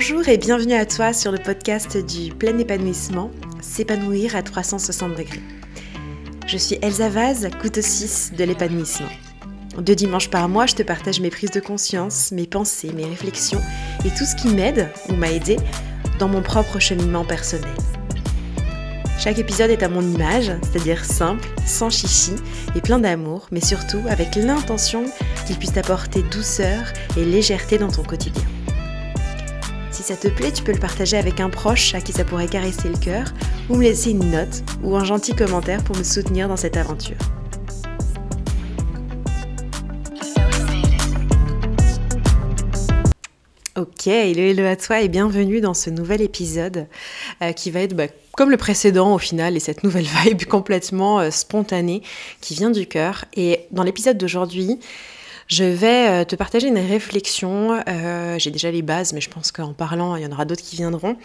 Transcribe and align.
Bonjour 0.00 0.28
et 0.28 0.38
bienvenue 0.38 0.74
à 0.74 0.86
toi 0.86 1.12
sur 1.12 1.32
le 1.32 1.38
podcast 1.38 1.96
du 1.96 2.32
plein 2.32 2.56
épanouissement, 2.56 3.32
s'épanouir 3.60 4.36
à 4.36 4.44
360 4.44 5.16
degrés. 5.16 5.42
Je 6.46 6.56
suis 6.56 6.78
Elsa 6.82 7.08
Vaz, 7.08 7.48
couteau 7.60 7.80
6 7.82 8.34
de 8.38 8.44
l'épanouissement. 8.44 9.08
Deux 9.76 9.96
dimanches 9.96 10.30
par 10.30 10.48
mois, 10.48 10.66
je 10.66 10.76
te 10.76 10.84
partage 10.84 11.18
mes 11.18 11.30
prises 11.30 11.50
de 11.50 11.58
conscience, 11.58 12.30
mes 12.30 12.46
pensées, 12.46 12.92
mes 12.94 13.06
réflexions 13.06 13.60
et 14.04 14.10
tout 14.10 14.24
ce 14.24 14.36
qui 14.36 14.54
m'aide 14.54 14.88
ou 15.08 15.14
m'a 15.14 15.32
aidé 15.32 15.56
dans 16.20 16.28
mon 16.28 16.42
propre 16.42 16.78
cheminement 16.78 17.24
personnel. 17.24 17.74
Chaque 19.18 19.40
épisode 19.40 19.70
est 19.70 19.82
à 19.82 19.88
mon 19.88 20.02
image, 20.02 20.52
c'est-à-dire 20.62 21.04
simple, 21.04 21.48
sans 21.66 21.90
chichi 21.90 22.36
et 22.76 22.80
plein 22.80 23.00
d'amour, 23.00 23.48
mais 23.50 23.60
surtout 23.60 24.02
avec 24.08 24.36
l'intention 24.36 25.06
qu'il 25.48 25.56
puisse 25.56 25.72
t'apporter 25.72 26.22
douceur 26.22 26.84
et 27.16 27.24
légèreté 27.24 27.78
dans 27.78 27.90
ton 27.90 28.04
quotidien. 28.04 28.44
Ça 30.08 30.16
te 30.16 30.28
plaît, 30.28 30.50
tu 30.50 30.62
peux 30.62 30.72
le 30.72 30.78
partager 30.78 31.18
avec 31.18 31.38
un 31.38 31.50
proche 31.50 31.94
à 31.94 32.00
qui 32.00 32.12
ça 32.12 32.24
pourrait 32.24 32.46
caresser 32.46 32.88
le 32.88 32.96
cœur, 32.96 33.26
ou 33.68 33.76
me 33.76 33.82
laisser 33.82 34.12
une 34.12 34.30
note 34.30 34.64
ou 34.82 34.96
un 34.96 35.04
gentil 35.04 35.34
commentaire 35.34 35.84
pour 35.84 35.98
me 35.98 36.02
soutenir 36.02 36.48
dans 36.48 36.56
cette 36.56 36.78
aventure. 36.78 37.18
Ok, 43.76 44.06
hello 44.06 44.40
hello 44.40 44.64
à 44.64 44.76
toi 44.76 45.02
et 45.02 45.08
bienvenue 45.08 45.60
dans 45.60 45.74
ce 45.74 45.90
nouvel 45.90 46.22
épisode 46.22 46.86
euh, 47.42 47.52
qui 47.52 47.70
va 47.70 47.80
être 47.80 47.94
bah, 47.94 48.06
comme 48.32 48.50
le 48.50 48.56
précédent 48.56 49.12
au 49.14 49.18
final 49.18 49.58
et 49.58 49.60
cette 49.60 49.84
nouvelle 49.84 50.06
vibe 50.24 50.46
complètement 50.46 51.20
euh, 51.20 51.30
spontanée 51.30 52.02
qui 52.40 52.54
vient 52.54 52.70
du 52.70 52.86
cœur. 52.86 53.26
Et 53.34 53.66
dans 53.72 53.82
l'épisode 53.82 54.16
d'aujourd'hui, 54.16 54.78
je 55.48 55.64
vais 55.64 56.08
euh, 56.08 56.24
te 56.24 56.36
partager 56.36 56.68
une 56.68 56.78
réflexion. 56.78 57.82
Euh, 57.88 58.38
j'ai 58.38 58.50
déjà 58.50 58.70
les 58.70 58.82
bases, 58.82 59.14
mais 59.14 59.20
je 59.20 59.30
pense 59.30 59.50
qu'en 59.50 59.72
parlant, 59.72 60.14
il 60.14 60.22
y 60.22 60.26
en 60.26 60.32
aura 60.32 60.44
d'autres 60.44 60.62
qui 60.62 60.76
viendront. 60.76 61.16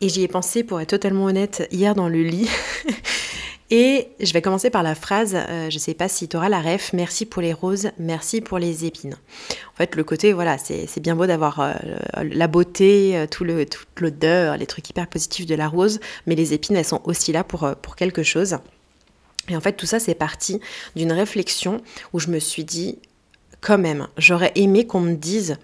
Et 0.00 0.08
j'y 0.08 0.22
ai 0.22 0.28
pensé, 0.28 0.62
pour 0.62 0.80
être 0.80 0.90
totalement 0.90 1.24
honnête, 1.24 1.66
hier 1.72 1.94
dans 1.94 2.08
le 2.08 2.22
lit. 2.22 2.48
Et 3.70 4.06
je 4.20 4.32
vais 4.32 4.42
commencer 4.42 4.70
par 4.70 4.84
la 4.84 4.94
phrase, 4.94 5.34
euh, 5.34 5.68
je 5.70 5.74
ne 5.74 5.80
sais 5.80 5.94
pas 5.94 6.08
si 6.08 6.28
tu 6.28 6.36
auras 6.36 6.48
la 6.48 6.60
ref, 6.60 6.92
merci 6.92 7.26
pour 7.26 7.42
les 7.42 7.52
roses, 7.52 7.90
merci 7.98 8.40
pour 8.40 8.60
les 8.60 8.84
épines. 8.84 9.16
En 9.72 9.76
fait, 9.76 9.96
le 9.96 10.04
côté, 10.04 10.32
voilà, 10.32 10.56
c'est 10.56 11.00
bien 11.00 11.16
beau 11.16 11.26
d'avoir 11.26 11.74
la 12.22 12.46
beauté, 12.46 13.26
tout 13.28 13.42
le, 13.42 13.66
toute 13.66 13.88
l'odeur, 13.98 14.56
les 14.56 14.66
trucs 14.66 14.88
hyper 14.88 15.08
positifs 15.08 15.46
de 15.46 15.56
la 15.56 15.66
rose, 15.66 15.98
mais 16.26 16.36
les 16.36 16.54
épines, 16.54 16.76
elles 16.76 16.84
sont 16.84 17.00
aussi 17.02 17.32
là 17.32 17.42
pour, 17.42 17.68
pour 17.82 17.96
quelque 17.96 18.22
chose. 18.22 18.58
Et 19.48 19.56
en 19.56 19.60
fait, 19.60 19.72
tout 19.72 19.86
ça, 19.86 19.98
c'est 19.98 20.14
parti 20.14 20.60
d'une 20.94 21.10
réflexion 21.10 21.80
où 22.12 22.20
je 22.20 22.28
me 22.28 22.38
suis 22.38 22.62
dit, 22.62 23.00
quand 23.66 23.78
même, 23.78 24.06
j'aurais 24.16 24.52
aimé 24.54 24.86
qu'on 24.86 25.00
me 25.00 25.14
dise 25.14 25.56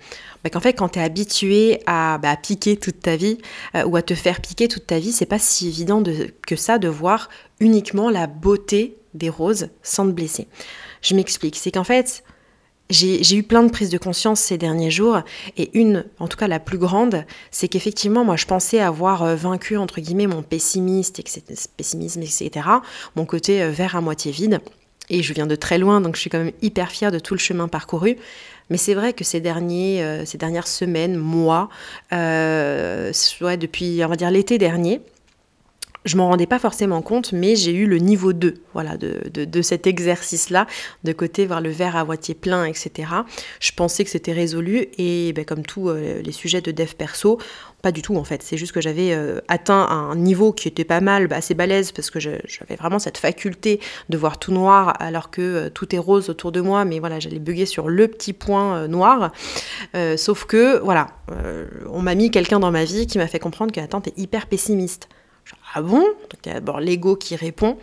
bah, 0.43 0.51
qu'en 0.51 0.59
fait, 0.59 0.73
quand 0.73 0.89
tu 0.89 0.99
es 0.99 1.03
habitué 1.03 1.81
à 1.87 2.19
bah, 2.19 2.37
piquer 2.37 2.77
toute 2.77 2.99
ta 2.99 3.15
vie 3.15 3.39
euh, 3.77 3.85
ou 3.85 3.95
à 3.95 4.03
te 4.03 4.17
faire 4.17 4.41
piquer 4.41 4.67
toute 4.67 4.89
ta 4.89 4.99
vie, 4.99 5.13
c'est 5.13 5.25
pas 5.25 5.39
si 5.39 5.69
évident 5.69 6.01
de, 6.01 6.35
que 6.45 6.57
ça 6.57 6.79
de 6.79 6.89
voir 6.89 7.29
uniquement 7.61 8.11
la 8.11 8.27
beauté 8.27 8.97
des 9.15 9.29
roses 9.29 9.69
sans 9.85 10.05
te 10.05 10.11
blesser. 10.11 10.49
Je 11.01 11.15
m'explique, 11.15 11.55
c'est 11.55 11.71
qu'en 11.71 11.85
fait, 11.85 12.25
j'ai 12.91 13.37
eu 13.37 13.45
plein 13.45 13.63
de 13.63 13.71
prises 13.71 13.89
de 13.89 13.99
conscience 13.99 14.41
ces 14.41 14.59
derniers 14.59 14.91
jours 14.91 15.21
et 15.57 15.71
une, 15.79 16.05
en 16.19 16.27
tout 16.27 16.37
cas 16.37 16.49
la 16.49 16.59
plus 16.59 16.79
grande, 16.79 17.25
c'est 17.53 17.69
qu'effectivement 17.69 18.25
moi 18.25 18.37
je 18.37 18.47
pensais 18.47 18.81
avoir 18.81 19.23
euh, 19.23 19.35
vaincu 19.37 19.79
entre 19.79 20.01
guillemets 20.01 20.27
mon 20.27 20.43
pessimiste, 20.43 21.23
pessimisme, 21.77 22.21
etc., 22.21 22.67
mon 23.17 23.25
côté 23.25 23.63
euh, 23.63 23.71
vert 23.71 23.97
à 23.97 24.01
moitié 24.01 24.33
vide. 24.33 24.61
Et 25.13 25.23
je 25.23 25.33
viens 25.35 25.47
de 25.47 25.55
très 25.55 25.79
loin, 25.79 26.01
donc 26.01 26.17
je 26.17 26.23
suis 26.23 26.31
quand 26.31 26.39
même 26.39 26.53
hyper 26.63 26.91
fière 26.91 27.13
de 27.13 27.19
tout 27.19 27.35
le 27.35 27.39
chemin 27.39 27.69
parcouru. 27.69 28.17
Mais 28.71 28.79
c'est 28.79 28.95
vrai 28.95 29.13
que 29.13 29.25
ces, 29.25 29.41
derniers, 29.41 30.03
euh, 30.03 30.25
ces 30.25 30.39
dernières 30.39 30.67
semaines, 30.67 31.17
mois, 31.17 31.69
euh, 32.15 33.13
depuis, 33.61 34.01
on 34.03 34.09
va 34.09 34.17
dire, 34.17 34.31
l'été 34.31 34.57
dernier, 34.57 35.03
je 36.05 36.17
m'en 36.17 36.29
rendais 36.29 36.47
pas 36.47 36.59
forcément 36.59 37.03
compte, 37.03 37.33
mais 37.33 37.57
j'ai 37.57 37.73
eu 37.73 37.87
le 37.87 37.99
niveau 37.99 38.33
2 38.33 38.55
voilà, 38.73 38.97
de, 38.97 39.21
de, 39.33 39.63
cet 39.63 39.87
exercice-là, 39.87 40.67
de 41.05 41.13
côté 41.13 41.47
voir 41.47 41.61
le 41.61 41.71
verre 41.71 41.97
à 41.97 42.05
moitié 42.05 42.35
plein, 42.35 42.65
etc. 42.65 43.09
Je 43.61 43.73
pensais 43.73 44.05
que 44.05 44.11
c'était 44.11 44.33
résolu, 44.33 44.89
et 44.99 45.33
ben, 45.33 45.45
comme 45.45 45.63
tous 45.63 45.89
euh, 45.89 46.23
les 46.23 46.33
sujets 46.33 46.61
de 46.61 46.73
dev 46.73 46.95
perso, 46.95 47.39
pas 47.83 47.93
du 47.93 48.03
tout 48.03 48.17
en 48.17 48.25
fait. 48.25 48.43
C'est 48.43 48.57
juste 48.57 48.73
que 48.73 48.81
j'avais 48.81 49.13
euh, 49.13 49.41
atteint 49.49 49.87
un 49.89 50.17
niveau 50.17 50.53
qui 50.53 50.69
était 50.69 50.85
pas 50.85 51.01
mal, 51.01 51.29
bah, 51.29 51.37
assez 51.37 51.55
balèze, 51.55 51.93
parce 51.93 52.11
que 52.11 52.19
j'avais 52.19 52.77
vraiment 52.79 52.99
cette 52.99 53.19
faculté 53.19 53.81
de 54.09 54.17
voir 54.17 54.39
tout 54.39 54.53
noir 54.53 54.95
alors 55.01 55.31
que 55.31 55.43
euh, 55.43 55.71
tout 55.71 55.95
est 55.95 55.99
rose 55.99 56.31
autour 56.31 56.51
de 56.51 56.61
moi, 56.61 56.85
mais 56.85 56.99
voilà, 56.99 57.21
j'allais 57.21 57.39
bugger 57.39 57.67
sur 57.67 57.89
le 57.89 58.09
petit 58.09 58.33
point 58.33 58.89
noir. 58.89 59.33
sauf 60.17 60.45
que, 60.45 60.79
voilà, 60.81 61.09
on 61.91 62.03
m'a 62.03 62.15
mis 62.15 62.31
quelqu'un 62.31 62.59
dans 62.59 62.71
ma 62.71 62.85
vie 62.85 63.07
qui 63.07 63.19
m'a 63.19 63.27
fait 63.27 63.39
comprendre 63.39 63.73
que, 63.73 63.81
attends, 63.81 64.01
t'es 64.01 64.15
hyper 64.17 64.47
pessimiste. 64.47 65.09
Ah 65.75 65.83
bon? 65.83 66.01
Donc 66.01 66.41
il 66.45 66.49
y 66.49 66.51
a 66.51 66.55
d'abord 66.55 66.81
l'ego 66.81 67.17
qui 67.17 67.37
répond 67.37 67.79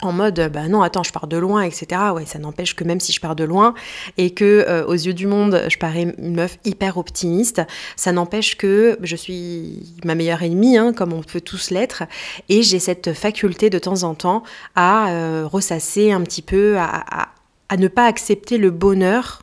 en 0.00 0.12
mode 0.12 0.50
bah 0.52 0.68
non 0.68 0.82
attends 0.82 1.02
je 1.02 1.12
pars 1.12 1.26
de 1.26 1.36
loin 1.36 1.62
etc 1.62 2.00
ouais 2.14 2.24
ça 2.24 2.38
n'empêche 2.38 2.76
que 2.76 2.84
même 2.84 3.00
si 3.00 3.12
je 3.12 3.20
pars 3.20 3.34
de 3.34 3.42
loin 3.42 3.74
et 4.16 4.30
que 4.30 4.64
euh, 4.68 4.86
aux 4.86 4.92
yeux 4.92 5.14
du 5.14 5.26
monde 5.26 5.64
je 5.68 5.76
parais 5.76 6.14
une 6.18 6.36
meuf 6.36 6.56
hyper 6.64 6.98
optimiste 6.98 7.62
ça 7.96 8.12
n'empêche 8.12 8.56
que 8.56 8.96
je 9.02 9.16
suis 9.16 9.82
ma 10.04 10.14
meilleure 10.14 10.42
ennemie 10.42 10.76
hein, 10.76 10.92
comme 10.92 11.12
on 11.12 11.22
peut 11.22 11.40
tous 11.40 11.70
l'être 11.70 12.04
et 12.48 12.62
j'ai 12.62 12.78
cette 12.78 13.12
faculté 13.12 13.70
de 13.70 13.78
temps 13.80 14.04
en 14.04 14.14
temps 14.14 14.44
à 14.76 15.10
euh, 15.10 15.48
ressasser 15.50 16.12
un 16.12 16.20
petit 16.20 16.42
peu 16.42 16.76
à 16.78 17.76
ne 17.76 17.88
pas 17.88 18.06
accepter 18.06 18.56
le 18.56 18.70
bonheur 18.70 19.42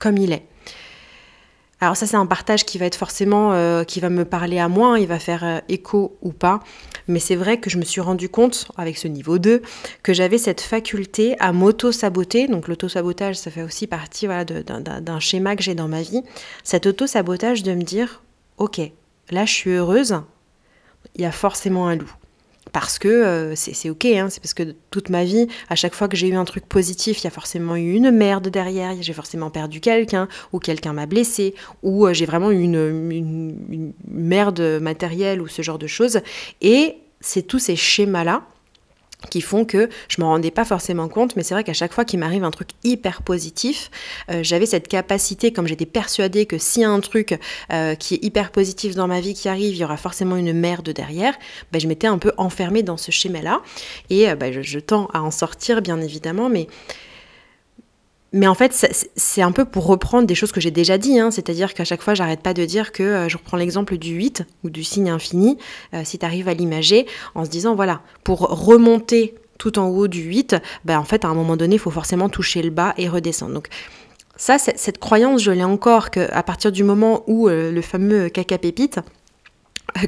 comme 0.00 0.18
il 0.18 0.32
est 0.32 0.42
alors 1.84 1.96
ça 1.96 2.06
c'est 2.06 2.16
un 2.16 2.26
partage 2.26 2.64
qui 2.64 2.78
va 2.78 2.86
être 2.86 2.96
forcément, 2.96 3.52
euh, 3.52 3.84
qui 3.84 4.00
va 4.00 4.08
me 4.08 4.24
parler 4.24 4.58
à 4.58 4.68
moi, 4.68 4.98
il 4.98 5.06
va 5.06 5.18
faire 5.18 5.44
euh, 5.44 5.58
écho 5.68 6.16
ou 6.22 6.32
pas. 6.32 6.60
Mais 7.08 7.18
c'est 7.18 7.36
vrai 7.36 7.60
que 7.60 7.68
je 7.68 7.76
me 7.76 7.84
suis 7.84 8.00
rendu 8.00 8.30
compte, 8.30 8.68
avec 8.78 8.96
ce 8.96 9.06
niveau 9.06 9.38
2, 9.38 9.60
que 10.02 10.14
j'avais 10.14 10.38
cette 10.38 10.62
faculté 10.62 11.36
à 11.40 11.52
m'auto-saboter. 11.52 12.48
Donc 12.48 12.66
l'auto-sabotage, 12.66 13.36
ça 13.36 13.50
fait 13.50 13.62
aussi 13.62 13.86
partie 13.86 14.26
d'un 14.26 15.20
schéma 15.20 15.54
que 15.56 15.62
j'ai 15.62 15.74
dans 15.74 15.88
ma 15.88 16.00
vie. 16.00 16.22
Cet 16.62 16.86
auto-sabotage 16.86 17.62
de 17.62 17.74
me 17.74 17.82
dire, 17.82 18.22
ok, 18.56 18.80
là 19.30 19.44
je 19.44 19.52
suis 19.52 19.70
heureuse, 19.70 20.16
il 21.14 21.20
y 21.20 21.26
a 21.26 21.32
forcément 21.32 21.88
un 21.88 21.96
loup 21.96 22.12
parce 22.74 22.98
que 22.98 23.06
euh, 23.06 23.54
c'est 23.54 23.88
ok, 23.88 24.04
hein, 24.04 24.26
c'est 24.28 24.42
parce 24.42 24.52
que 24.52 24.74
toute 24.90 25.08
ma 25.08 25.22
vie, 25.22 25.46
à 25.70 25.76
chaque 25.76 25.94
fois 25.94 26.08
que 26.08 26.16
j'ai 26.16 26.26
eu 26.26 26.34
un 26.34 26.44
truc 26.44 26.66
positif, 26.66 27.20
il 27.20 27.24
y 27.24 27.26
a 27.28 27.30
forcément 27.30 27.76
eu 27.76 27.92
une 27.92 28.10
merde 28.10 28.48
derrière, 28.48 29.00
j'ai 29.00 29.12
forcément 29.12 29.48
perdu 29.48 29.78
quelqu'un, 29.80 30.26
ou 30.52 30.58
quelqu'un 30.58 30.92
m'a 30.92 31.06
blessé, 31.06 31.54
ou 31.84 32.04
euh, 32.04 32.12
j'ai 32.12 32.26
vraiment 32.26 32.50
eu 32.50 32.60
une, 32.60 33.12
une 33.70 33.92
merde 34.08 34.80
matérielle 34.82 35.40
ou 35.40 35.46
ce 35.46 35.62
genre 35.62 35.78
de 35.78 35.86
choses. 35.86 36.20
Et 36.62 36.96
c'est 37.20 37.42
tous 37.42 37.60
ces 37.60 37.76
schémas-là 37.76 38.42
qui 39.28 39.40
font 39.40 39.64
que 39.64 39.88
je 40.08 40.20
m'en 40.20 40.28
rendais 40.28 40.50
pas 40.50 40.64
forcément 40.64 41.08
compte, 41.08 41.36
mais 41.36 41.42
c'est 41.42 41.54
vrai 41.54 41.64
qu'à 41.64 41.72
chaque 41.72 41.92
fois 41.92 42.04
qu'il 42.04 42.18
m'arrive 42.18 42.44
un 42.44 42.50
truc 42.50 42.70
hyper 42.82 43.22
positif, 43.22 43.90
euh, 44.30 44.40
j'avais 44.42 44.66
cette 44.66 44.88
capacité, 44.88 45.52
comme 45.52 45.66
j'étais 45.66 45.86
persuadée 45.86 46.46
que 46.46 46.58
s'il 46.58 46.82
y 46.82 46.84
a 46.84 46.90
un 46.90 47.00
truc 47.00 47.38
euh, 47.72 47.94
qui 47.94 48.14
est 48.14 48.24
hyper 48.24 48.50
positif 48.50 48.94
dans 48.94 49.08
ma 49.08 49.20
vie 49.20 49.34
qui 49.34 49.48
arrive, 49.48 49.74
il 49.74 49.78
y 49.78 49.84
aura 49.84 49.96
forcément 49.96 50.36
une 50.36 50.52
merde 50.52 50.90
derrière, 50.90 51.34
ben, 51.72 51.80
je 51.80 51.88
m'étais 51.88 52.06
un 52.06 52.18
peu 52.18 52.32
enfermée 52.36 52.82
dans 52.82 52.96
ce 52.96 53.10
schéma-là, 53.10 53.62
et 54.10 54.30
euh, 54.30 54.36
ben, 54.36 54.52
je, 54.52 54.62
je, 54.62 54.78
tends 54.78 55.08
à 55.12 55.22
en 55.22 55.30
sortir 55.30 55.82
bien 55.82 56.00
évidemment, 56.00 56.48
mais 56.48 56.68
mais 58.34 58.48
en 58.48 58.54
fait, 58.54 58.72
c'est 59.14 59.42
un 59.42 59.52
peu 59.52 59.64
pour 59.64 59.86
reprendre 59.86 60.26
des 60.26 60.34
choses 60.34 60.50
que 60.50 60.60
j'ai 60.60 60.72
déjà 60.72 60.98
dit, 60.98 61.20
hein. 61.20 61.30
c'est-à-dire 61.30 61.72
qu'à 61.72 61.84
chaque 61.84 62.02
fois, 62.02 62.14
j'arrête 62.14 62.40
pas 62.40 62.52
de 62.52 62.64
dire 62.64 62.90
que 62.90 63.04
euh, 63.04 63.28
je 63.28 63.36
reprends 63.36 63.56
l'exemple 63.56 63.96
du 63.96 64.12
8 64.12 64.42
ou 64.64 64.70
du 64.70 64.82
signe 64.82 65.08
infini, 65.08 65.56
euh, 65.94 66.02
si 66.04 66.18
tu 66.18 66.26
arrives 66.26 66.48
à 66.48 66.54
l'imager, 66.54 67.06
en 67.36 67.44
se 67.44 67.50
disant, 67.50 67.76
voilà, 67.76 68.02
pour 68.24 68.40
remonter 68.40 69.36
tout 69.56 69.78
en 69.78 69.86
haut 69.86 70.08
du 70.08 70.20
8, 70.20 70.56
ben, 70.84 70.98
en 70.98 71.04
fait, 71.04 71.24
à 71.24 71.28
un 71.28 71.34
moment 71.34 71.56
donné, 71.56 71.76
il 71.76 71.78
faut 71.78 71.92
forcément 71.92 72.28
toucher 72.28 72.60
le 72.60 72.70
bas 72.70 72.92
et 72.98 73.08
redescendre. 73.08 73.54
Donc, 73.54 73.68
ça, 74.34 74.58
cette 74.58 74.98
croyance, 74.98 75.40
je 75.40 75.52
l'ai 75.52 75.62
encore 75.62 76.10
qu'à 76.10 76.42
partir 76.42 76.72
du 76.72 76.82
moment 76.82 77.22
où 77.28 77.48
euh, 77.48 77.70
le 77.70 77.82
fameux 77.82 78.30
caca 78.30 78.58
pépite, 78.58 78.98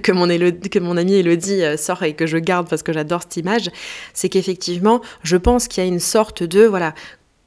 que 0.03 0.11
mon, 0.11 0.27
que 0.27 0.79
mon 0.81 0.97
amie 0.97 1.15
Elodie 1.15 1.63
sort 1.79 2.03
et 2.03 2.15
que 2.15 2.27
je 2.27 2.39
garde 2.39 2.69
parce 2.69 2.83
que 2.83 2.93
j'adore 2.93 3.23
cette 3.23 3.37
image, 3.37 3.71
c'est 4.15 4.29
qu'effectivement, 4.29 5.01
je 5.23 5.37
pense 5.37 5.69
qu'il 5.69 5.85
y 5.85 5.87
a 5.87 5.89
une 5.89 6.01
sorte 6.01 6.43
de, 6.43 6.65
voilà, 6.65 6.93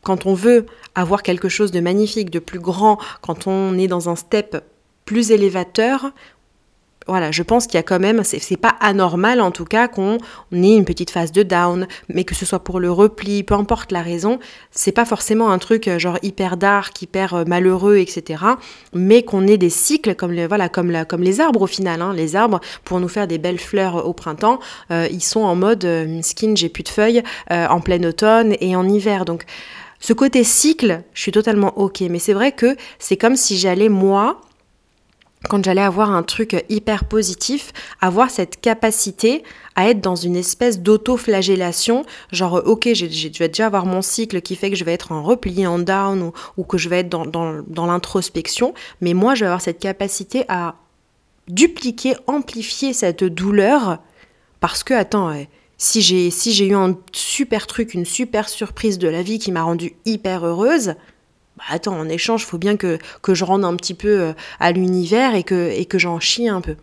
quand 0.09 0.25
on 0.25 0.33
veut 0.33 0.65
avoir 0.95 1.21
quelque 1.21 1.49
chose 1.49 1.71
de 1.71 1.81
magnifique, 1.81 2.31
de 2.31 2.39
plus 2.39 2.57
grand, 2.57 2.97
quand 3.21 3.45
on 3.45 3.77
est 3.77 3.85
dans 3.85 4.09
un 4.09 4.15
step 4.15 4.65
plus 5.05 5.29
élévateur, 5.29 6.11
voilà, 7.09 7.31
je 7.31 7.43
pense 7.43 7.65
qu'il 7.65 7.75
y 7.75 7.79
a 7.79 7.83
quand 7.83 7.99
même, 7.99 8.23
c'est 8.23 8.57
pas 8.57 8.75
anormal 8.79 9.41
en 9.41 9.51
tout 9.51 9.65
cas 9.65 9.87
qu'on 9.87 10.17
ait 10.51 10.75
une 10.75 10.85
petite 10.85 11.09
phase 11.09 11.31
de 11.31 11.43
down, 11.43 11.87
mais 12.07 12.23
que 12.23 12.35
ce 12.35 12.45
soit 12.45 12.59
pour 12.59 12.79
le 12.79 12.91
repli, 12.91 13.43
peu 13.43 13.55
importe 13.55 13.91
la 13.91 14.01
raison, 14.01 14.39
c'est 14.71 14.91
pas 14.91 15.05
forcément 15.05 15.51
un 15.51 15.57
truc 15.57 15.87
euh, 15.87 15.97
genre 15.97 16.19
hyper 16.21 16.57
dark, 16.57 17.01
hyper 17.01 17.33
euh, 17.33 17.43
malheureux, 17.45 17.97
etc. 17.97 18.43
Mais 18.93 19.23
qu'on 19.23 19.47
ait 19.47 19.57
des 19.57 19.69
cycles 19.69 20.15
comme 20.15 20.31
les, 20.31 20.45
voilà, 20.47 20.69
comme, 20.69 20.91
les 20.91 21.39
arbres 21.39 21.63
au 21.63 21.67
final. 21.67 22.01
Hein. 22.01 22.13
Les 22.13 22.35
arbres, 22.35 22.61
pour 22.83 22.99
nous 22.99 23.07
faire 23.07 23.27
des 23.27 23.37
belles 23.37 23.59
fleurs 23.59 24.07
au 24.07 24.13
printemps, 24.13 24.59
euh, 24.91 25.07
ils 25.11 25.23
sont 25.23 25.41
en 25.41 25.55
mode 25.55 25.87
skin, 26.21 26.53
j'ai 26.55 26.69
plus 26.69 26.83
de 26.83 26.89
feuilles, 26.89 27.23
en 27.49 27.79
plein 27.79 28.03
automne 28.03 28.55
et 28.59 28.75
en 28.75 28.87
hiver. 28.87 29.25
Donc 29.25 29.45
ce 29.99 30.13
côté 30.13 30.43
cycle, 30.43 31.03
je 31.13 31.21
suis 31.21 31.31
totalement 31.31 31.77
ok, 31.77 32.01
mais 32.09 32.19
c'est 32.19 32.33
vrai 32.33 32.51
que 32.51 32.75
c'est 32.99 33.17
comme 33.17 33.35
si 33.35 33.57
j'allais 33.57 33.89
moi 33.89 34.41
quand 35.47 35.63
j'allais 35.63 35.81
avoir 35.81 36.11
un 36.11 36.23
truc 36.23 36.65
hyper 36.67 37.05
positif, 37.05 37.71
avoir 38.01 38.29
cette 38.29 38.59
capacité 38.59 39.43
à 39.75 39.89
être 39.89 40.01
dans 40.01 40.15
une 40.15 40.35
espèce 40.35 40.79
d'auto-flagellation, 40.81 42.05
genre 42.31 42.61
ok, 42.65 42.89
je 42.93 43.05
vais 43.39 43.47
déjà 43.47 43.65
avoir 43.65 43.85
mon 43.85 44.01
cycle 44.01 44.41
qui 44.41 44.57
fait 44.57 44.69
que 44.69 44.75
je 44.75 44.83
vais 44.83 44.93
être 44.93 45.13
en 45.13 45.23
repli, 45.23 45.65
en 45.65 45.79
down, 45.79 46.31
ou, 46.57 46.63
que 46.63 46.77
je 46.77 46.89
vais 46.89 46.99
être 46.99 47.09
dans, 47.09 47.25
dans 47.25 47.85
l'introspection, 47.85 48.73
mais 48.99 49.13
moi 49.13 49.33
je 49.33 49.41
vais 49.41 49.45
avoir 49.45 49.61
cette 49.61 49.79
capacité 49.79 50.43
à 50.49 50.75
dupliquer, 51.47 52.15
amplifier 52.27 52.91
cette 52.91 53.23
douleur, 53.23 53.99
parce 54.59 54.83
que, 54.83 54.93
attends, 54.93 55.33
si 55.79 56.01
j'ai 56.01 56.29
si 56.29 56.53
j'ai 56.53 56.67
eu 56.67 56.75
un 56.75 56.95
super 57.11 57.65
truc, 57.65 57.95
une 57.95 58.05
super 58.05 58.47
surprise 58.47 58.99
de 58.99 59.07
la 59.07 59.23
vie 59.23 59.39
qui 59.39 59.51
m'a 59.51 59.63
rendue 59.63 59.95
hyper 60.05 60.45
heureuse, 60.45 60.93
bah 61.57 61.63
attends, 61.69 61.97
en 61.97 62.07
échange, 62.07 62.45
faut 62.45 62.57
bien 62.57 62.77
que, 62.77 62.99
que 63.23 63.33
je 63.33 63.45
rende 63.45 63.65
un 63.65 63.75
petit 63.75 63.93
peu 63.93 64.19
euh, 64.21 64.33
à 64.59 64.71
l'univers 64.71 65.35
et 65.35 65.43
que, 65.43 65.71
et 65.71 65.85
que 65.85 65.97
j'en 65.97 66.19
chie 66.19 66.47
un 66.47 66.61
peu. 66.61 66.75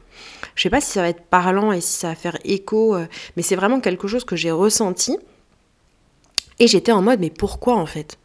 Je 0.55 0.63
sais 0.63 0.71
pas 0.71 0.81
si 0.81 0.91
ça 0.91 1.03
va 1.03 1.11
être 1.11 1.25
parlant 1.25 1.73
et 1.73 1.81
si 1.81 1.93
ça 1.93 2.09
va 2.09 2.15
faire 2.15 2.39
écho, 2.45 2.97
euh, 2.97 3.07
mais 3.37 3.43
c'est 3.43 3.57
vraiment 3.57 3.81
quelque 3.81 4.09
chose 4.09 4.25
que 4.25 4.35
j'ai 4.35 4.51
ressenti. 4.51 5.19
Et 6.59 6.67
j'étais 6.67 6.93
en 6.93 7.03
mode, 7.03 7.21
mais 7.21 7.31
pourquoi 7.31 7.77
en 7.77 7.87
fait? 7.87 8.19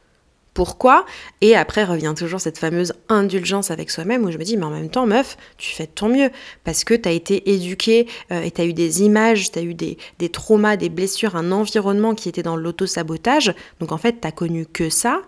Pourquoi 0.53 1.05
Et 1.39 1.55
après 1.55 1.83
revient 1.83 2.13
toujours 2.15 2.41
cette 2.41 2.57
fameuse 2.57 2.93
indulgence 3.07 3.71
avec 3.71 3.89
soi-même 3.89 4.25
où 4.25 4.31
je 4.31 4.37
me 4.37 4.43
dis, 4.43 4.57
mais 4.57 4.65
en 4.65 4.69
même 4.69 4.89
temps, 4.89 5.05
meuf, 5.05 5.37
tu 5.57 5.73
fais 5.73 5.85
de 5.85 5.91
ton 5.91 6.09
mieux 6.09 6.29
parce 6.63 6.83
que 6.83 6.93
tu 6.93 7.07
as 7.07 7.13
été 7.13 7.51
éduqué 7.51 8.07
euh, 8.31 8.41
et 8.41 8.51
tu 8.51 8.61
as 8.61 8.65
eu 8.65 8.73
des 8.73 9.03
images, 9.03 9.51
tu 9.51 9.59
as 9.59 9.61
eu 9.61 9.73
des, 9.73 9.97
des, 10.19 10.29
traumas, 10.29 10.75
des 10.75 10.89
blessures, 10.89 11.35
un 11.35 11.51
environnement 11.51 12.15
qui 12.15 12.27
était 12.27 12.43
dans 12.43 12.57
l'auto-sabotage. 12.57 13.53
Donc 13.79 13.91
en 13.91 13.97
fait, 13.97 14.19
tu 14.21 14.31
connu 14.31 14.65
que 14.65 14.89
ça. 14.89 15.21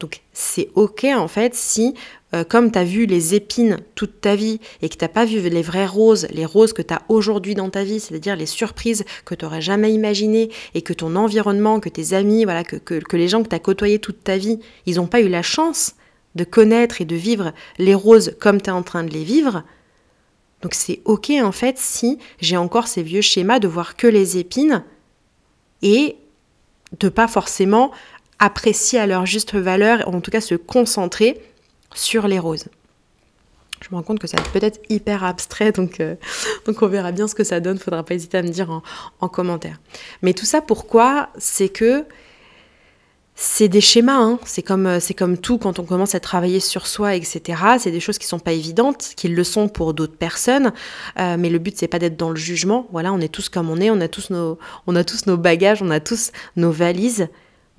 Donc 0.00 0.22
c'est 0.32 0.70
ok 0.74 1.04
en 1.14 1.28
fait 1.28 1.54
si, 1.54 1.94
euh, 2.34 2.42
comme 2.42 2.72
tu 2.72 2.78
as 2.78 2.84
vu 2.84 3.04
les 3.04 3.34
épines 3.34 3.78
toute 3.94 4.22
ta 4.22 4.34
vie 4.34 4.58
et 4.80 4.88
que 4.88 4.96
tu 4.96 5.06
pas 5.06 5.26
vu 5.26 5.40
les 5.40 5.62
vraies 5.62 5.86
roses, 5.86 6.26
les 6.30 6.46
roses 6.46 6.72
que 6.72 6.80
tu 6.80 6.94
as 6.94 7.02
aujourd'hui 7.10 7.54
dans 7.54 7.68
ta 7.68 7.84
vie, 7.84 8.00
c'est-à-dire 8.00 8.34
les 8.34 8.46
surprises 8.46 9.04
que 9.26 9.34
tu 9.34 9.44
n'aurais 9.44 9.60
jamais 9.60 9.92
imaginées 9.92 10.50
et 10.74 10.80
que 10.80 10.94
ton 10.94 11.16
environnement, 11.16 11.80
que 11.80 11.90
tes 11.90 12.14
amis, 12.14 12.44
voilà, 12.44 12.64
que, 12.64 12.76
que, 12.76 13.16
les 13.16 13.28
gens 13.28 13.42
que 13.42 13.48
tu 13.48 13.54
as 13.54 13.60
côtoyés 13.60 13.98
toute 13.98 14.24
ta 14.24 14.38
vie, 14.38 14.58
ils 14.86 14.96
n'ont 14.96 15.06
pas 15.06 15.20
eu 15.20 15.28
la 15.28 15.42
chance 15.42 15.94
de 16.34 16.44
connaître 16.44 17.02
et 17.02 17.04
de 17.04 17.16
vivre 17.16 17.52
les 17.78 17.94
roses 17.94 18.34
comme 18.40 18.62
tu 18.62 18.70
es 18.70 18.72
en 18.72 18.82
train 18.82 19.04
de 19.04 19.10
les 19.10 19.24
vivre. 19.24 19.64
Donc 20.62 20.72
c'est 20.72 21.02
ok 21.04 21.30
en 21.42 21.52
fait 21.52 21.76
si 21.76 22.18
j'ai 22.40 22.56
encore 22.56 22.88
ces 22.88 23.02
vieux 23.02 23.22
schémas 23.22 23.58
de 23.58 23.68
voir 23.68 23.96
que 23.96 24.06
les 24.06 24.38
épines 24.38 24.82
et 25.82 26.16
de 26.98 27.08
pas 27.08 27.28
forcément 27.28 27.92
apprécier 28.40 28.98
à 28.98 29.06
leur 29.06 29.26
juste 29.26 29.54
valeur, 29.54 30.08
ou 30.08 30.16
en 30.16 30.20
tout 30.20 30.32
cas 30.32 30.40
se 30.40 30.56
concentrer 30.56 31.40
sur 31.94 32.26
les 32.26 32.38
roses. 32.38 32.66
Je 33.80 33.88
me 33.90 33.96
rends 33.96 34.02
compte 34.02 34.18
que 34.18 34.26
ça 34.26 34.36
va 34.36 34.42
peut-être 34.52 34.80
hyper 34.88 35.24
abstrait, 35.24 35.72
donc, 35.72 36.00
euh, 36.00 36.16
donc 36.66 36.82
on 36.82 36.88
verra 36.88 37.12
bien 37.12 37.28
ce 37.28 37.34
que 37.34 37.44
ça 37.44 37.60
donne, 37.60 37.78
faudra 37.78 38.02
pas 38.02 38.14
hésiter 38.14 38.38
à 38.38 38.42
me 38.42 38.48
dire 38.48 38.82
en, 39.20 39.28
commentaire. 39.28 39.78
Mais 40.22 40.32
tout 40.32 40.44
ça 40.44 40.60
pourquoi? 40.60 41.28
C'est 41.38 41.68
que 41.68 42.04
c'est 43.34 43.68
des 43.68 43.80
schémas, 43.80 44.18
hein. 44.18 44.38
c'est 44.44 44.62
comme, 44.62 44.86
euh, 44.86 44.98
comme 45.16 45.38
tout 45.38 45.56
quand 45.56 45.78
on 45.78 45.84
commence 45.84 46.14
à 46.14 46.20
travailler 46.20 46.60
sur 46.60 46.86
soi, 46.86 47.14
etc. 47.14 47.58
C'est 47.78 47.90
des 47.90 48.00
choses 48.00 48.18
qui 48.18 48.26
sont 48.26 48.38
pas 48.38 48.52
évidentes, 48.52 49.14
qui 49.16 49.28
le 49.28 49.44
sont 49.44 49.68
pour 49.68 49.94
d'autres 49.94 50.16
personnes, 50.16 50.72
euh, 51.18 51.36
mais 51.38 51.48
le 51.48 51.58
but 51.58 51.76
c'est 51.78 51.88
pas 51.88 51.98
d'être 51.98 52.18
dans 52.18 52.30
le 52.30 52.36
jugement. 52.36 52.86
Voilà, 52.92 53.14
on 53.14 53.20
est 53.20 53.32
tous 53.32 53.48
comme 53.48 53.70
on 53.70 53.78
est, 53.78 53.90
on 53.90 54.00
a 54.02 54.08
tous 54.08 54.28
nos, 54.28 54.58
on 54.86 54.94
a 54.94 55.04
tous 55.04 55.26
nos 55.26 55.38
bagages, 55.38 55.80
on 55.80 55.90
a 55.90 56.00
tous 56.00 56.32
nos 56.56 56.70
valises, 56.70 57.28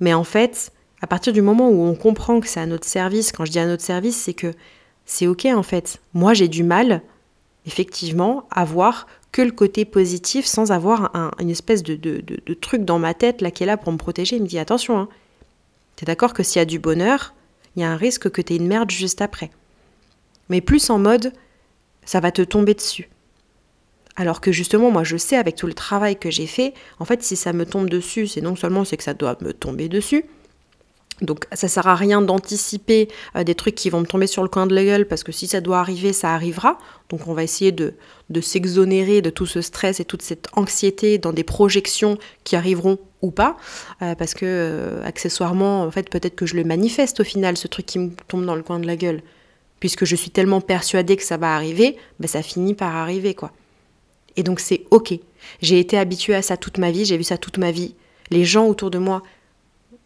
mais 0.02 0.14
en 0.14 0.24
fait, 0.24 0.72
à 1.00 1.06
partir 1.06 1.32
du 1.32 1.42
moment 1.42 1.68
où 1.70 1.84
on 1.84 1.94
comprend 1.94 2.40
que 2.40 2.48
c'est 2.48 2.58
à 2.58 2.66
notre 2.66 2.88
service, 2.88 3.30
quand 3.30 3.44
je 3.44 3.52
dis 3.52 3.60
à 3.60 3.66
notre 3.66 3.84
service, 3.84 4.16
c'est 4.16 4.34
que 4.34 4.52
c'est 5.06 5.28
ok 5.28 5.44
en 5.46 5.62
fait. 5.62 6.00
Moi 6.12 6.34
j'ai 6.34 6.48
du 6.48 6.64
mal, 6.64 7.02
effectivement, 7.66 8.48
à 8.50 8.64
voir 8.64 9.06
que 9.30 9.42
le 9.42 9.52
côté 9.52 9.84
positif 9.84 10.44
sans 10.44 10.72
avoir 10.72 11.12
une 11.38 11.50
espèce 11.50 11.84
de, 11.84 12.20
truc 12.60 12.84
dans 12.84 12.98
ma 12.98 13.14
tête 13.14 13.42
là 13.42 13.52
qui 13.52 13.62
est 13.62 13.66
là 13.66 13.76
pour 13.76 13.92
me 13.92 13.96
protéger. 13.96 14.34
Il 14.36 14.42
me 14.42 14.48
dit 14.48 14.58
attention, 14.58 14.98
hein, 14.98 15.08
t'es 15.94 16.04
d'accord 16.04 16.32
que 16.32 16.42
s'il 16.42 16.58
y 16.58 16.62
a 16.62 16.64
du 16.66 16.80
bonheur, 16.80 17.32
il 17.76 17.82
y 17.82 17.84
a 17.84 17.90
un 17.92 17.96
risque 17.96 18.28
que 18.28 18.42
t'aies 18.42 18.56
une 18.56 18.66
merde 18.66 18.90
juste 18.90 19.22
après. 19.22 19.52
Mais 20.48 20.60
plus 20.60 20.90
en 20.90 20.98
mode 20.98 21.32
ça 22.04 22.18
va 22.18 22.32
te 22.32 22.42
tomber 22.42 22.74
dessus. 22.74 23.08
Alors 24.16 24.40
que 24.40 24.52
justement, 24.52 24.90
moi 24.90 25.04
je 25.04 25.16
sais 25.16 25.36
avec 25.36 25.56
tout 25.56 25.66
le 25.66 25.74
travail 25.74 26.16
que 26.16 26.30
j'ai 26.30 26.46
fait, 26.46 26.74
en 26.98 27.04
fait 27.04 27.22
si 27.22 27.36
ça 27.36 27.52
me 27.52 27.64
tombe 27.64 27.88
dessus, 27.88 28.26
c'est 28.26 28.42
non 28.42 28.56
seulement 28.56 28.84
c'est 28.84 28.96
que 28.96 29.04
ça 29.04 29.14
doit 29.14 29.36
me 29.40 29.52
tomber 29.52 29.88
dessus, 29.88 30.24
donc 31.22 31.46
ça 31.52 31.68
sert 31.68 31.86
à 31.86 31.94
rien 31.94 32.20
d'anticiper 32.20 33.08
euh, 33.36 33.44
des 33.44 33.54
trucs 33.54 33.74
qui 33.74 33.90
vont 33.90 34.00
me 34.00 34.06
tomber 34.06 34.26
sur 34.26 34.42
le 34.42 34.48
coin 34.48 34.66
de 34.66 34.74
la 34.74 34.84
gueule 34.84 35.06
parce 35.06 35.22
que 35.22 35.32
si 35.32 35.46
ça 35.46 35.60
doit 35.60 35.78
arriver, 35.78 36.12
ça 36.12 36.34
arrivera. 36.34 36.78
Donc 37.10 37.28
on 37.28 37.34
va 37.34 37.44
essayer 37.44 37.72
de, 37.72 37.94
s'exonérer 38.40 39.22
de 39.22 39.30
tout 39.30 39.46
ce 39.46 39.60
stress 39.60 40.00
et 40.00 40.04
toute 40.04 40.22
cette 40.22 40.48
anxiété 40.54 41.18
dans 41.18 41.32
des 41.32 41.44
projections 41.44 42.18
qui 42.44 42.56
arriveront 42.56 42.98
ou 43.20 43.30
pas, 43.30 43.56
euh, 44.02 44.16
parce 44.16 44.34
que 44.34 44.44
euh, 44.44 45.04
accessoirement, 45.04 45.84
en 45.84 45.90
fait, 45.92 46.10
peut-être 46.10 46.34
que 46.34 46.44
je 46.44 46.56
le 46.56 46.64
manifeste 46.64 47.20
au 47.20 47.24
final, 47.24 47.56
ce 47.56 47.68
truc 47.68 47.86
qui 47.86 48.00
me 48.00 48.10
tombe 48.26 48.44
dans 48.44 48.56
le 48.56 48.62
coin 48.62 48.80
de 48.80 48.86
la 48.86 48.96
gueule. 48.96 49.22
Puisque 49.78 50.04
je 50.04 50.16
suis 50.16 50.30
tellement 50.30 50.60
persuadée 50.60 51.16
que 51.16 51.22
ça 51.22 51.36
va 51.36 51.54
arriver, 51.54 51.96
ben, 52.18 52.26
ça 52.26 52.42
finit 52.42 52.74
par 52.74 52.96
arriver, 52.96 53.34
quoi. 53.34 53.52
Et 54.36 54.42
donc 54.42 54.60
c'est 54.60 54.84
ok. 54.90 55.14
J'ai 55.60 55.78
été 55.78 55.98
habituée 55.98 56.34
à 56.34 56.42
ça 56.42 56.56
toute 56.56 56.78
ma 56.78 56.90
vie, 56.90 57.04
j'ai 57.04 57.16
vu 57.16 57.24
ça 57.24 57.38
toute 57.38 57.58
ma 57.58 57.70
vie. 57.70 57.94
Les 58.30 58.44
gens 58.44 58.66
autour 58.66 58.90
de 58.90 58.98
moi 58.98 59.22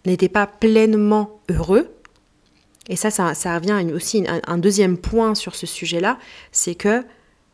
n'étaient 0.04 0.28
pas 0.28 0.46
pleinement 0.46 1.40
heureux. 1.48 1.92
Et 2.88 2.96
ça, 2.96 3.10
ça, 3.10 3.58
revient 3.58 3.92
aussi 3.92 4.24
un, 4.28 4.40
un 4.46 4.58
deuxième 4.58 4.96
point 4.96 5.34
sur 5.34 5.56
ce 5.56 5.66
sujet-là, 5.66 6.18
c'est 6.52 6.76
que, 6.76 7.04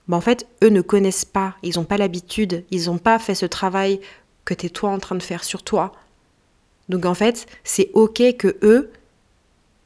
bah, 0.07 0.19
en 0.19 0.21
fait, 0.21 0.47
eux 0.63 0.69
ne 0.69 0.83
connaissent 0.83 1.25
pas, 1.25 1.57
ils 1.63 1.77
n'ont 1.77 1.85
pas 1.85 1.97
l'habitude, 1.97 2.65
ils 2.71 2.87
n'ont 2.87 2.99
pas 2.99 3.19
fait 3.19 3.35
ce 3.35 3.47
travail 3.47 3.99
que 4.45 4.53
tu 4.53 4.67
es 4.67 4.69
toi 4.69 4.91
en 4.91 4.99
train 4.99 5.15
de 5.15 5.23
faire 5.23 5.45
sur 5.45 5.63
toi. 5.63 5.93
Donc 6.89 7.07
en 7.07 7.15
fait, 7.15 7.47
c'est 7.65 7.91
ok 7.95 8.37
que 8.37 8.57
eux, 8.63 8.91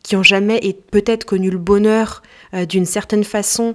qui 0.03 0.15
ont 0.15 0.23
jamais 0.23 0.59
et 0.62 0.73
peut-être 0.73 1.25
connu 1.25 1.50
le 1.50 1.59
bonheur 1.59 2.23
euh, 2.55 2.65
d'une 2.65 2.87
certaine 2.87 3.25
façon, 3.25 3.75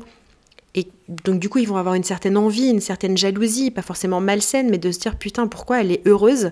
et 0.74 0.88
donc 1.10 1.40
du 1.40 1.50
coup, 1.50 1.60
ils 1.60 1.68
vont 1.68 1.78
avoir 1.78 1.96
une 1.96 2.04
certaine 2.04 2.38
envie, 2.38 2.70
une 2.70 2.80
certaine 2.80 3.18
jalousie, 3.18 3.72
pas 3.72 3.82
forcément 3.82 4.22
malsaine, 4.22 4.70
mais 4.70 4.78
de 4.78 4.92
se 4.92 5.00
dire 5.00 5.18
putain, 5.18 5.48
pourquoi 5.48 5.82
elle 5.82 5.92
est 5.92 6.08
heureuse 6.08 6.52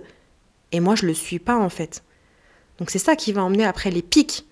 et 0.72 0.80
moi 0.80 0.96
je 0.96 1.06
le 1.06 1.14
suis 1.14 1.40
pas 1.40 1.58
en 1.58 1.70
fait. 1.70 2.04
Donc 2.78 2.90
c'est 2.90 3.00
ça 3.00 3.16
qui 3.16 3.32
va 3.32 3.44
emmener 3.44 3.66
après 3.66 3.92
les 3.92 4.02
pics, 4.02 4.46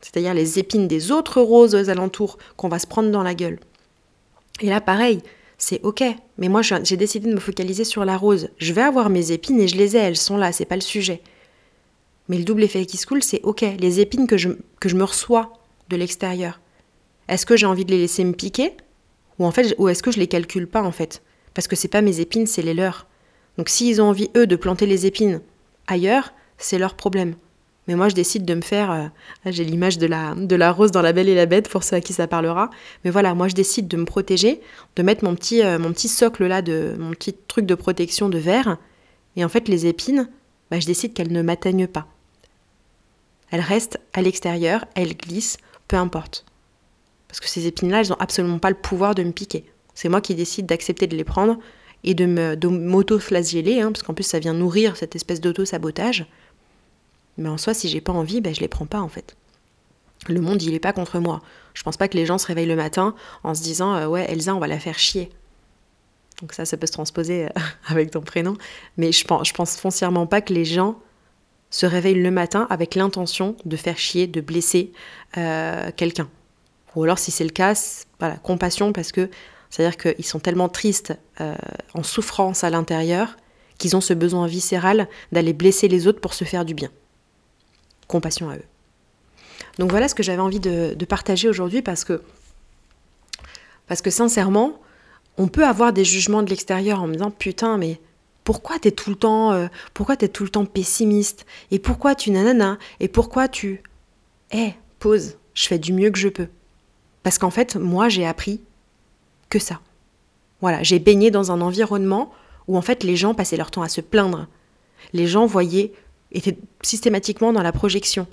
c'est-à-dire 0.00 0.34
les 0.34 0.58
épines 0.58 0.88
des 0.88 1.10
autres 1.12 1.40
roses 1.40 1.74
aux 1.74 1.90
alentours 1.90 2.38
qu'on 2.56 2.68
va 2.68 2.78
se 2.78 2.86
prendre 2.86 3.10
dans 3.10 3.22
la 3.22 3.34
gueule. 3.34 3.60
Et 4.60 4.68
là 4.68 4.80
pareil, 4.80 5.20
c'est 5.58 5.80
ok, 5.82 6.02
mais 6.38 6.48
moi 6.48 6.62
j'ai 6.62 6.96
décidé 6.96 7.28
de 7.28 7.34
me 7.34 7.40
focaliser 7.40 7.84
sur 7.84 8.04
la 8.04 8.16
rose. 8.16 8.48
Je 8.58 8.72
vais 8.72 8.82
avoir 8.82 9.10
mes 9.10 9.30
épines 9.30 9.60
et 9.60 9.68
je 9.68 9.76
les 9.76 9.96
ai, 9.96 10.00
elles 10.00 10.16
sont 10.16 10.36
là, 10.36 10.52
c'est 10.52 10.64
pas 10.64 10.76
le 10.76 10.80
sujet. 10.80 11.22
Mais 12.28 12.38
le 12.38 12.44
double 12.44 12.62
effet 12.62 12.86
qui 12.86 12.96
se 12.96 13.06
coule, 13.06 13.22
c'est 13.22 13.42
ok, 13.42 13.64
les 13.78 14.00
épines 14.00 14.26
que 14.26 14.38
je, 14.38 14.50
que 14.80 14.88
je 14.88 14.96
me 14.96 15.04
reçois 15.04 15.52
de 15.88 15.96
l'extérieur, 15.96 16.60
est-ce 17.28 17.46
que 17.46 17.56
j'ai 17.56 17.66
envie 17.66 17.84
de 17.84 17.90
les 17.90 17.98
laisser 17.98 18.24
me 18.24 18.32
piquer 18.32 18.72
ou 19.38 19.46
en 19.46 19.50
fait, 19.50 19.74
ou 19.78 19.88
est-ce 19.88 20.02
que 20.02 20.10
je 20.10 20.18
les 20.18 20.26
calcule 20.26 20.66
pas 20.66 20.82
en 20.82 20.92
fait? 20.92 21.22
Parce 21.54 21.68
que 21.68 21.76
c'est 21.76 21.88
pas 21.88 22.02
mes 22.02 22.20
épines, 22.20 22.46
c'est 22.46 22.62
les 22.62 22.74
leurs. 22.74 23.06
Donc 23.58 23.68
s'ils 23.68 24.00
ont 24.00 24.06
envie 24.06 24.30
eux 24.36 24.46
de 24.46 24.56
planter 24.56 24.86
les 24.86 25.06
épines 25.06 25.40
ailleurs, 25.86 26.32
c'est 26.58 26.78
leur 26.78 26.94
problème. 26.94 27.34
Mais 27.88 27.96
moi, 27.96 28.08
je 28.08 28.14
décide 28.14 28.44
de 28.44 28.54
me 28.54 28.60
faire. 28.60 28.92
Euh, 28.92 29.06
j'ai 29.46 29.64
l'image 29.64 29.98
de 29.98 30.06
la, 30.06 30.34
de 30.36 30.54
la 30.54 30.70
rose 30.70 30.92
dans 30.92 31.02
La 31.02 31.12
Belle 31.12 31.28
et 31.28 31.34
la 31.34 31.46
Bête 31.46 31.68
pour 31.68 31.82
ceux 31.82 31.96
à 31.96 32.00
qui 32.00 32.12
ça 32.12 32.28
parlera. 32.28 32.70
Mais 33.04 33.10
voilà, 33.10 33.34
moi, 33.34 33.48
je 33.48 33.54
décide 33.54 33.88
de 33.88 33.96
me 33.96 34.04
protéger, 34.04 34.60
de 34.94 35.02
mettre 35.02 35.24
mon 35.24 35.34
petit, 35.34 35.62
euh, 35.62 35.78
mon 35.78 35.92
petit 35.92 36.08
socle 36.08 36.46
là, 36.46 36.62
de, 36.62 36.94
mon 36.98 37.10
petit 37.10 37.34
truc 37.34 37.66
de 37.66 37.74
protection 37.74 38.28
de 38.28 38.38
verre. 38.38 38.78
Et 39.34 39.44
en 39.44 39.48
fait, 39.48 39.68
les 39.68 39.86
épines, 39.86 40.28
bah, 40.70 40.78
je 40.78 40.86
décide 40.86 41.12
qu'elles 41.12 41.32
ne 41.32 41.42
m'atteignent 41.42 41.88
pas. 41.88 42.06
Elles 43.50 43.60
restent 43.60 43.98
à 44.12 44.22
l'extérieur, 44.22 44.84
elles 44.94 45.16
glissent, 45.16 45.58
peu 45.88 45.96
importe. 45.96 46.44
Parce 47.32 47.40
que 47.40 47.48
ces 47.48 47.66
épines-là, 47.66 48.00
elles 48.00 48.10
n'ont 48.10 48.20
absolument 48.20 48.58
pas 48.58 48.68
le 48.68 48.76
pouvoir 48.76 49.14
de 49.14 49.22
me 49.22 49.32
piquer. 49.32 49.64
C'est 49.94 50.10
moi 50.10 50.20
qui 50.20 50.34
décide 50.34 50.66
d'accepter 50.66 51.06
de 51.06 51.16
les 51.16 51.24
prendre 51.24 51.56
et 52.04 52.12
de 52.12 52.26
m'auto-flageller, 52.68 53.80
hein, 53.80 53.90
parce 53.90 54.02
qu'en 54.02 54.12
plus 54.12 54.24
ça 54.24 54.38
vient 54.38 54.52
nourrir 54.52 54.98
cette 54.98 55.16
espèce 55.16 55.40
d'auto-sabotage. 55.40 56.26
Mais 57.38 57.48
en 57.48 57.56
soi, 57.56 57.72
si 57.72 57.88
j'ai 57.88 58.02
pas 58.02 58.12
envie, 58.12 58.42
ben, 58.42 58.54
je 58.54 58.60
les 58.60 58.68
prends 58.68 58.84
pas 58.84 59.00
en 59.00 59.08
fait. 59.08 59.34
Le 60.28 60.42
monde, 60.42 60.62
il 60.62 60.74
est 60.74 60.78
pas 60.78 60.92
contre 60.92 61.20
moi. 61.20 61.40
Je 61.72 61.82
pense 61.82 61.96
pas 61.96 62.06
que 62.06 62.18
les 62.18 62.26
gens 62.26 62.36
se 62.36 62.46
réveillent 62.46 62.66
le 62.66 62.76
matin 62.76 63.14
en 63.44 63.54
se 63.54 63.62
disant 63.62 63.94
euh, 63.94 64.06
Ouais, 64.06 64.30
Elsa, 64.30 64.54
on 64.54 64.58
va 64.58 64.66
la 64.66 64.78
faire 64.78 64.98
chier. 64.98 65.30
Donc 66.42 66.52
ça, 66.52 66.66
ça 66.66 66.76
peut 66.76 66.86
se 66.86 66.92
transposer 66.92 67.46
euh, 67.46 67.60
avec 67.86 68.10
ton 68.10 68.20
prénom. 68.20 68.58
Mais 68.98 69.10
je 69.10 69.24
pense, 69.24 69.50
pense 69.52 69.76
foncièrement 69.78 70.26
pas 70.26 70.42
que 70.42 70.52
les 70.52 70.66
gens 70.66 70.98
se 71.70 71.86
réveillent 71.86 72.22
le 72.22 72.30
matin 72.30 72.66
avec 72.68 72.94
l'intention 72.94 73.56
de 73.64 73.76
faire 73.78 73.96
chier, 73.96 74.26
de 74.26 74.42
blesser 74.42 74.92
euh, 75.38 75.90
quelqu'un. 75.96 76.28
Ou 76.96 77.04
alors, 77.04 77.18
si 77.18 77.30
c'est 77.30 77.44
le 77.44 77.50
cas, 77.50 77.74
voilà, 78.18 78.36
compassion, 78.36 78.92
parce 78.92 79.12
que 79.12 79.30
c'est-à-dire 79.72 79.96
qu'ils 79.96 80.26
sont 80.26 80.38
tellement 80.38 80.68
tristes, 80.68 81.14
euh, 81.40 81.54
en 81.94 82.02
souffrance 82.02 82.62
à 82.62 82.68
l'intérieur, 82.68 83.38
qu'ils 83.78 83.96
ont 83.96 84.02
ce 84.02 84.12
besoin 84.12 84.46
viscéral 84.46 85.08
d'aller 85.32 85.54
blesser 85.54 85.88
les 85.88 86.06
autres 86.06 86.20
pour 86.20 86.34
se 86.34 86.44
faire 86.44 86.66
du 86.66 86.74
bien. 86.74 86.90
Compassion 88.06 88.50
à 88.50 88.56
eux. 88.56 88.64
Donc 89.78 89.90
voilà 89.90 90.08
ce 90.08 90.14
que 90.14 90.22
j'avais 90.22 90.42
envie 90.42 90.60
de, 90.60 90.94
partager 91.06 91.48
aujourd'hui 91.48 91.80
parce 91.80 92.04
que 92.04 92.22
Parce 93.86 94.02
que 94.02 94.10
sincèrement, 94.10 94.78
on 95.38 95.48
peut 95.48 95.64
avoir 95.64 95.94
des 95.94 96.04
jugements 96.04 96.42
de 96.42 96.50
l'extérieur 96.50 97.02
en 97.02 97.06
me 97.06 97.14
disant 97.14 97.30
putain, 97.30 97.78
mais 97.78 97.98
pourquoi 98.44 98.78
t'es 98.78 98.90
tout 98.90 99.08
le 99.08 99.16
temps, 99.16 99.52
euh, 99.52 99.68
pourquoi 99.94 100.16
t'es 100.16 100.28
tout 100.28 100.44
le 100.44 100.50
temps 100.50 100.66
pessimiste? 100.66 101.46
Et 101.70 101.78
pourquoi 101.78 102.14
tu 102.14 102.30
nanana? 102.30 102.78
Et 103.00 103.08
pourquoi 103.08 103.48
tu 103.48 103.82
Eh, 104.50 104.72
pause, 104.98 105.38
je 105.54 105.66
fais 105.66 105.78
du 105.78 105.94
mieux 105.94 106.10
que 106.10 106.18
je 106.18 106.28
peux? 106.28 106.48
Parce 107.22 107.38
qu'en 107.38 107.50
fait, 107.50 107.76
moi, 107.76 108.08
j'ai 108.08 108.26
appris 108.26 108.60
que 109.48 109.58
ça. 109.58 109.80
Voilà, 110.60 110.82
j'ai 110.82 110.98
baigné 110.98 111.30
dans 111.30 111.52
un 111.52 111.60
environnement 111.60 112.32
où 112.68 112.76
en 112.76 112.82
fait 112.82 113.02
les 113.02 113.16
gens 113.16 113.34
passaient 113.34 113.56
leur 113.56 113.70
temps 113.70 113.82
à 113.82 113.88
se 113.88 114.00
plaindre. 114.00 114.46
Les 115.12 115.26
gens 115.26 115.46
voyaient, 115.46 115.92
étaient 116.30 116.56
systématiquement 116.82 117.52
dans 117.52 117.62
la 117.62 117.72
projection. 117.72 118.26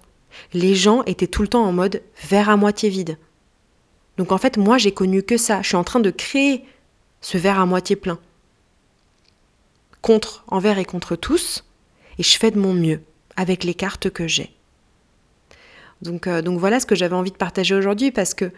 Les 0.53 0.75
gens 0.75 1.03
étaient 1.03 1.27
tout 1.27 1.41
le 1.41 1.47
temps 1.47 1.65
en 1.65 1.71
mode 1.71 2.03
verre 2.27 2.49
à 2.49 2.57
moitié 2.57 2.89
vide. 2.89 3.17
Donc 4.17 4.31
en 4.31 4.37
fait, 4.37 4.57
moi, 4.57 4.77
j'ai 4.77 4.91
connu 4.91 5.23
que 5.23 5.37
ça. 5.37 5.61
Je 5.61 5.69
suis 5.69 5.75
en 5.75 5.83
train 5.83 5.99
de 5.99 6.11
créer 6.11 6.65
ce 7.21 7.37
verre 7.37 7.59
à 7.59 7.65
moitié 7.65 7.95
plein. 7.95 8.19
Contre, 10.01 10.43
envers 10.47 10.77
et 10.77 10.85
contre 10.85 11.15
tous. 11.15 11.65
Et 12.17 12.23
je 12.23 12.37
fais 12.37 12.51
de 12.51 12.59
mon 12.59 12.73
mieux 12.73 13.01
avec 13.35 13.63
les 13.63 13.73
cartes 13.73 14.09
que 14.09 14.27
j'ai. 14.27 14.53
Donc, 16.01 16.27
euh, 16.27 16.41
donc 16.41 16.59
voilà 16.59 16.79
ce 16.79 16.85
que 16.85 16.95
j'avais 16.95 17.15
envie 17.15 17.31
de 17.31 17.37
partager 17.37 17.75
aujourd'hui 17.75 18.11
parce 18.11 18.33
que 18.33 18.51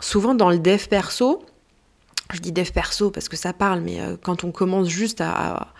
souvent 0.00 0.34
dans 0.34 0.50
le 0.50 0.58
dev 0.58 0.86
perso, 0.88 1.44
je 2.32 2.40
dis 2.40 2.52
dev 2.52 2.70
perso 2.70 3.10
parce 3.10 3.28
que 3.28 3.36
ça 3.36 3.52
parle, 3.52 3.80
mais 3.80 4.00
euh, 4.00 4.16
quand 4.20 4.44
on 4.44 4.50
commence 4.50 4.88
juste 4.88 5.20
à, 5.20 5.72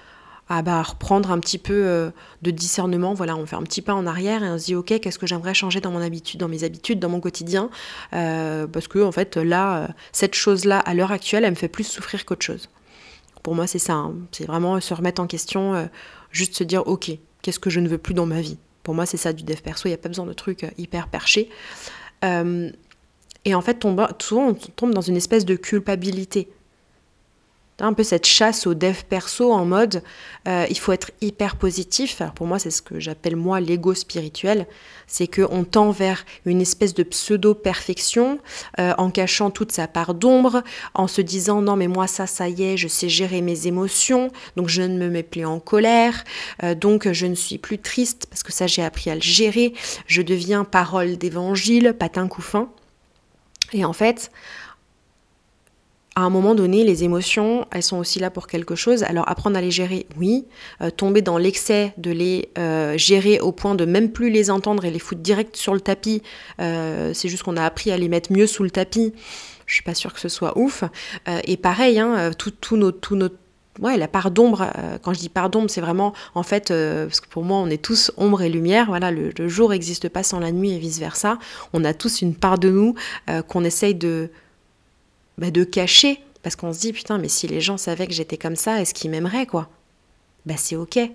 bah, 0.48 0.82
reprendre 0.82 1.32
un 1.32 1.40
petit 1.40 1.58
peu 1.58 1.72
euh, 1.74 2.10
de 2.42 2.50
discernement, 2.50 3.14
voilà, 3.14 3.36
on 3.36 3.44
fait 3.46 3.56
un 3.56 3.62
petit 3.62 3.82
pas 3.82 3.94
en 3.94 4.06
arrière 4.06 4.44
et 4.44 4.48
on 4.48 4.58
se 4.58 4.66
dit 4.66 4.74
ok, 4.76 5.00
qu'est-ce 5.00 5.18
que 5.18 5.26
j'aimerais 5.26 5.54
changer 5.54 5.80
dans 5.80 5.90
mon 5.90 6.00
habitude, 6.00 6.38
dans 6.38 6.48
mes 6.48 6.62
habitudes, 6.62 7.00
dans 7.00 7.08
mon 7.08 7.20
quotidien, 7.20 7.70
parce 8.10 8.86
que 8.88 9.02
en 9.02 9.12
fait 9.12 9.36
là, 9.36 9.88
cette 10.12 10.34
chose-là 10.34 10.78
à 10.78 10.94
l'heure 10.94 11.12
actuelle, 11.12 11.44
elle 11.44 11.50
me 11.50 11.56
fait 11.56 11.68
plus 11.68 11.84
souffrir 11.84 12.24
qu'autre 12.24 12.44
chose. 12.44 12.68
Pour 13.42 13.54
moi, 13.54 13.66
c'est 13.66 13.78
ça, 13.78 13.94
hein. 13.94 14.14
c'est 14.32 14.46
vraiment 14.46 14.80
se 14.80 14.94
remettre 14.94 15.20
en 15.20 15.26
question, 15.26 15.88
juste 16.30 16.54
se 16.54 16.64
dire 16.64 16.86
ok, 16.86 17.10
qu'est-ce 17.42 17.58
que 17.58 17.68
je 17.68 17.80
ne 17.80 17.88
veux 17.88 17.98
plus 17.98 18.14
dans 18.14 18.26
ma 18.26 18.40
vie? 18.40 18.58
Pour 18.84 18.94
moi, 18.94 19.06
c'est 19.06 19.16
ça 19.16 19.32
du 19.32 19.42
dev 19.42 19.56
perso, 19.56 19.88
il 19.88 19.90
n'y 19.90 19.94
a 19.94 19.98
pas 19.98 20.08
besoin 20.08 20.26
de 20.26 20.32
trucs 20.32 20.64
hyper 20.78 21.08
perchés. 21.08 21.50
Et 22.22 23.54
en 23.54 23.60
fait, 23.60 23.84
souvent, 24.22 24.48
on 24.48 24.54
tombe 24.54 24.94
dans 24.94 25.00
une 25.00 25.16
espèce 25.16 25.44
de 25.44 25.56
culpabilité. 25.56 26.48
Un 27.80 27.92
peu 27.92 28.04
cette 28.04 28.26
chasse 28.26 28.68
au 28.68 28.74
dev 28.74 29.02
perso 29.08 29.52
en 29.52 29.64
mode 29.64 30.04
euh, 30.46 30.64
il 30.70 30.78
faut 30.78 30.92
être 30.92 31.10
hyper 31.20 31.56
positif. 31.56 32.20
Alors 32.20 32.34
pour 32.34 32.46
moi, 32.46 32.60
c'est 32.60 32.70
ce 32.70 32.82
que 32.82 33.00
j'appelle 33.00 33.34
moi 33.34 33.60
l'ego 33.60 33.94
spirituel. 33.94 34.66
C'est 35.08 35.26
qu'on 35.26 35.64
tend 35.64 35.90
vers 35.90 36.24
une 36.46 36.60
espèce 36.60 36.94
de 36.94 37.02
pseudo-perfection 37.02 38.38
euh, 38.78 38.94
en 38.96 39.10
cachant 39.10 39.50
toute 39.50 39.72
sa 39.72 39.88
part 39.88 40.14
d'ombre, 40.14 40.62
en 40.94 41.08
se 41.08 41.20
disant 41.20 41.62
non, 41.62 41.74
mais 41.74 41.88
moi, 41.88 42.06
ça, 42.06 42.28
ça 42.28 42.48
y 42.48 42.62
est, 42.62 42.76
je 42.76 42.86
sais 42.86 43.08
gérer 43.08 43.40
mes 43.40 43.66
émotions, 43.66 44.30
donc 44.56 44.68
je 44.68 44.82
ne 44.82 44.96
me 44.96 45.08
mets 45.08 45.22
plus 45.24 45.44
en 45.44 45.58
colère, 45.58 46.24
euh, 46.62 46.74
donc 46.74 47.10
je 47.10 47.26
ne 47.26 47.34
suis 47.34 47.58
plus 47.58 47.78
triste 47.78 48.26
parce 48.30 48.42
que 48.44 48.52
ça, 48.52 48.66
j'ai 48.66 48.82
appris 48.82 49.10
à 49.10 49.16
le 49.16 49.22
gérer. 49.22 49.74
Je 50.06 50.22
deviens 50.22 50.64
parole 50.64 51.16
d'évangile, 51.16 51.94
patin 51.98 52.28
couffin. 52.28 52.68
Et 53.72 53.84
en 53.84 53.92
fait, 53.92 54.30
à 56.16 56.22
un 56.22 56.30
moment 56.30 56.54
donné, 56.54 56.84
les 56.84 57.02
émotions, 57.02 57.66
elles 57.72 57.82
sont 57.82 57.96
aussi 57.96 58.20
là 58.20 58.30
pour 58.30 58.46
quelque 58.46 58.76
chose. 58.76 59.02
Alors 59.02 59.28
apprendre 59.28 59.56
à 59.56 59.60
les 59.60 59.72
gérer, 59.72 60.06
oui. 60.16 60.46
Euh, 60.80 60.90
tomber 60.90 61.22
dans 61.22 61.38
l'excès 61.38 61.92
de 61.98 62.12
les 62.12 62.50
euh, 62.56 62.96
gérer 62.96 63.40
au 63.40 63.50
point 63.50 63.74
de 63.74 63.84
même 63.84 64.12
plus 64.12 64.30
les 64.30 64.50
entendre 64.50 64.84
et 64.84 64.90
les 64.90 65.00
foutre 65.00 65.22
direct 65.22 65.56
sur 65.56 65.74
le 65.74 65.80
tapis, 65.80 66.22
euh, 66.60 67.12
c'est 67.14 67.28
juste 67.28 67.42
qu'on 67.42 67.56
a 67.56 67.64
appris 67.64 67.90
à 67.90 67.98
les 67.98 68.08
mettre 68.08 68.32
mieux 68.32 68.46
sous 68.46 68.62
le 68.62 68.70
tapis. 68.70 69.12
Je 69.66 69.74
suis 69.74 69.82
pas 69.82 69.94
sûre 69.94 70.12
que 70.12 70.20
ce 70.20 70.28
soit 70.28 70.56
ouf. 70.58 70.84
et 71.44 71.56
pareil, 71.56 71.98
hein, 71.98 72.30
ouais, 73.80 73.96
la 73.96 74.08
part 74.08 74.30
d'ombre, 74.30 74.70
quand 75.02 75.14
je 75.14 75.20
dis 75.20 75.30
part 75.30 75.48
d'ombre, 75.48 75.70
c'est 75.70 75.80
vraiment, 75.80 76.12
en 76.34 76.42
fait, 76.42 76.68
parce 76.68 77.20
que 77.20 77.28
pour 77.30 77.44
moi, 77.44 77.56
on 77.56 77.70
est 77.70 77.82
tous 77.82 78.12
ombre 78.18 78.42
et 78.42 78.50
lumière, 78.50 78.84
voilà, 78.88 79.10
le, 79.10 79.48
jour 79.48 79.70
n'existe 79.70 80.10
pas 80.10 80.22
sans 80.22 80.38
la 80.38 80.52
nuit 80.52 80.72
et 80.72 80.78
vice-versa. 80.78 81.38
On 81.72 81.82
a 81.82 81.94
tous 81.94 82.20
une 82.20 82.34
part 82.34 82.58
de 82.58 82.68
nous 82.68 82.94
qu'on 83.48 83.64
essaye 83.64 83.94
de, 83.94 84.28
bah, 85.38 85.50
de 85.50 85.64
cacher, 85.64 86.20
parce 86.42 86.56
qu'on 86.56 86.72
se 86.72 86.80
dit, 86.80 86.92
putain, 86.92 87.18
mais 87.18 87.28
si 87.28 87.46
les 87.46 87.60
gens 87.60 87.76
savaient 87.76 88.06
que 88.06 88.12
j'étais 88.12 88.36
comme 88.36 88.56
ça, 88.56 88.80
est-ce 88.80 88.94
qu'ils 88.94 89.10
m'aimeraient, 89.10 89.46
quoi? 89.46 89.68
Bah 90.46 90.54
c'est 90.56 90.76
ok. 90.76 90.96
Et 90.96 91.12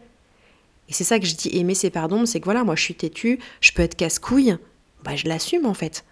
c'est 0.89 1.03
ça 1.03 1.19
que 1.19 1.25
je 1.25 1.35
dis 1.35 1.55
aimer 1.55 1.75
ses 1.75 1.91
pardons, 1.91 2.25
c'est 2.25 2.39
que 2.39 2.45
voilà, 2.45 2.63
moi 2.63 2.75
je 2.75 2.81
suis 2.81 2.95
têtue, 2.95 3.39
je 3.61 3.71
peux 3.71 3.83
être 3.83 3.95
casse-couille, 3.95 4.57
bah 5.03 5.15
je 5.15 5.27
l'assume 5.27 5.67
en 5.67 5.75
fait. 5.75 6.03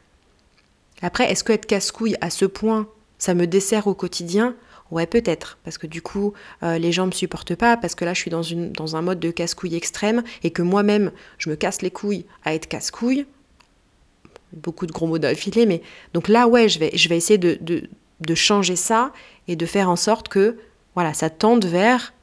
Après, 1.02 1.32
est-ce 1.32 1.44
que 1.44 1.52
être 1.52 1.66
casse-couille 1.66 2.16
à 2.22 2.30
ce 2.30 2.46
point, 2.46 2.88
ça 3.18 3.34
me 3.34 3.48
dessert 3.48 3.88
au 3.88 3.96
quotidien? 3.96 4.56
Ouais, 4.90 5.06
peut-être, 5.06 5.58
parce 5.64 5.78
que 5.78 5.88
du 5.88 6.02
coup, 6.02 6.34
euh, 6.64 6.78
les 6.78 6.92
gens 6.92 7.08
me 7.08 7.12
supportent 7.12 7.56
pas, 7.56 7.76
parce 7.76 7.94
que 7.94 8.06
là, 8.06 8.14
je 8.14 8.22
suis 8.22 8.32
dans, 8.32 8.44
dans 8.72 8.96
un 8.96 9.02
mode 9.02 9.20
de 9.20 9.32
casse-couille 9.32 9.76
extrême, 9.76 10.24
et 10.44 10.52
que 10.52 10.62
moi-même, 10.62 11.12
je 11.40 11.50
me 11.50 11.56
casse 11.56 11.82
les 11.82 11.92
couilles 11.92 12.26
à 12.46 12.54
être 12.54 12.68
casse-couille 12.68 13.26
beaucoup 14.54 14.86
de 14.86 14.92
gros 14.92 15.08
mots 15.08 15.20
d'affilée, 15.20 15.66
mais 15.66 15.82
donc 16.13 16.27
là, 16.27 16.48
ouais, 16.48 16.70
je 16.70 16.80
vais, 16.80 16.92
je 16.94 17.10
vais 17.10 17.18
essayer 17.18 17.38
de, 17.38 17.58
de, 17.62 18.36
changer 18.36 18.75
ça 18.75 19.12
et 19.48 19.56
de 19.56 19.66
faire 19.66 19.89
en 19.89 19.96
sorte 19.96 20.27
que, 20.30 20.58
voilà, 20.96 21.13
ça 21.13 21.30
tende 21.30 21.66
vers, 21.66 22.13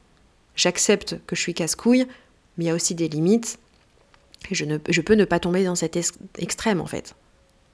j'accepte 0.55 1.17
que 1.27 1.35
je 1.35 1.41
suis 1.41 1.53
casse-couille, 1.53 2.05
mais 2.57 2.65
il 2.65 2.67
y 2.67 2.71
a 2.71 2.75
aussi 2.75 2.95
des 2.95 3.07
limites, 3.07 3.59
et 4.51 4.55
je, 4.55 4.65
ne, 4.65 4.77
je 4.89 5.01
peux 5.01 5.15
ne 5.15 5.25
pas 5.25 5.39
tomber 5.39 5.63
dans 5.63 5.75
cet 5.75 5.97
extrême, 6.37 6.81
en 6.81 6.85
fait. 6.85 7.15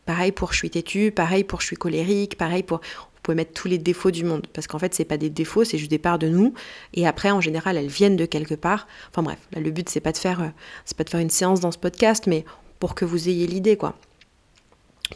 Pareil 0.05 0.31
pour 0.31 0.51
je 0.53 0.57
suis 0.57 0.69
têtu, 0.69 1.11
pareil 1.11 1.43
pour 1.43 1.61
je 1.61 1.67
suis 1.67 1.75
colérique, 1.75 2.37
pareil 2.37 2.63
pour... 2.63 2.79
Vous 2.79 3.25
pouvez 3.25 3.35
mettre 3.35 3.53
tous 3.53 3.67
les 3.67 3.77
défauts 3.77 4.09
du 4.09 4.23
monde, 4.23 4.47
parce 4.51 4.65
qu'en 4.65 4.79
fait, 4.79 4.95
c'est 4.95 5.05
pas 5.05 5.17
des 5.17 5.29
défauts, 5.29 5.63
c'est 5.63 5.77
juste 5.77 5.91
des 5.91 5.99
parts 5.99 6.17
de 6.17 6.27
nous, 6.27 6.55
et 6.95 7.05
après, 7.05 7.29
en 7.29 7.39
général, 7.39 7.77
elles 7.77 7.85
viennent 7.85 8.17
de 8.17 8.25
quelque 8.25 8.55
part. 8.55 8.87
Enfin 9.11 9.21
bref, 9.21 9.37
le 9.55 9.69
but, 9.69 9.87
c'est 9.89 9.99
pas 9.99 10.11
de 10.11 10.17
faire, 10.17 10.41
euh, 10.41 10.47
c'est 10.85 10.97
pas 10.97 11.03
de 11.03 11.09
faire 11.11 11.19
une 11.19 11.29
séance 11.29 11.59
dans 11.59 11.71
ce 11.71 11.77
podcast, 11.77 12.25
mais 12.25 12.45
pour 12.79 12.95
que 12.95 13.05
vous 13.05 13.29
ayez 13.29 13.45
l'idée, 13.45 13.77
quoi 13.77 13.95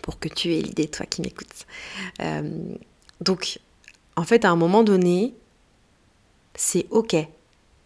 pour 0.02 0.20
que 0.20 0.28
tu 0.28 0.54
aies 0.54 0.62
l'idée, 0.62 0.88
toi 0.88 1.06
qui 1.06 1.22
m'écoutes. 1.22 1.66
Euh, 2.22 2.75
donc, 3.22 3.60
en 4.16 4.24
fait, 4.24 4.46
à 4.46 4.50
un 4.50 4.56
moment 4.56 4.84
donné, 4.84 5.34
c'est 6.56 6.88
ok 6.90 7.16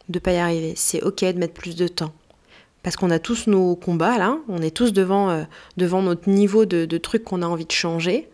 de 0.09 0.19
pas 0.19 0.33
y 0.33 0.37
arriver, 0.37 0.73
c'est 0.75 1.03
ok 1.03 1.23
de 1.23 1.39
mettre 1.39 1.53
plus 1.53 1.75
de 1.75 1.87
temps. 1.87 2.13
Parce 2.81 2.95
qu'on 2.95 3.11
a 3.11 3.19
tous 3.19 3.47
nos 3.47 3.75
combats 3.75 4.17
là, 4.17 4.39
on 4.47 4.61
est 4.61 4.75
tous 4.75 4.91
devant, 4.93 5.29
euh, 5.29 5.43
devant 5.77 6.01
notre 6.01 6.29
niveau 6.29 6.65
de, 6.65 6.85
de 6.85 6.97
trucs 6.97 7.23
qu'on 7.23 7.41
a 7.41 7.45
envie 7.45 7.65
de 7.65 7.71
changer. 7.71 8.29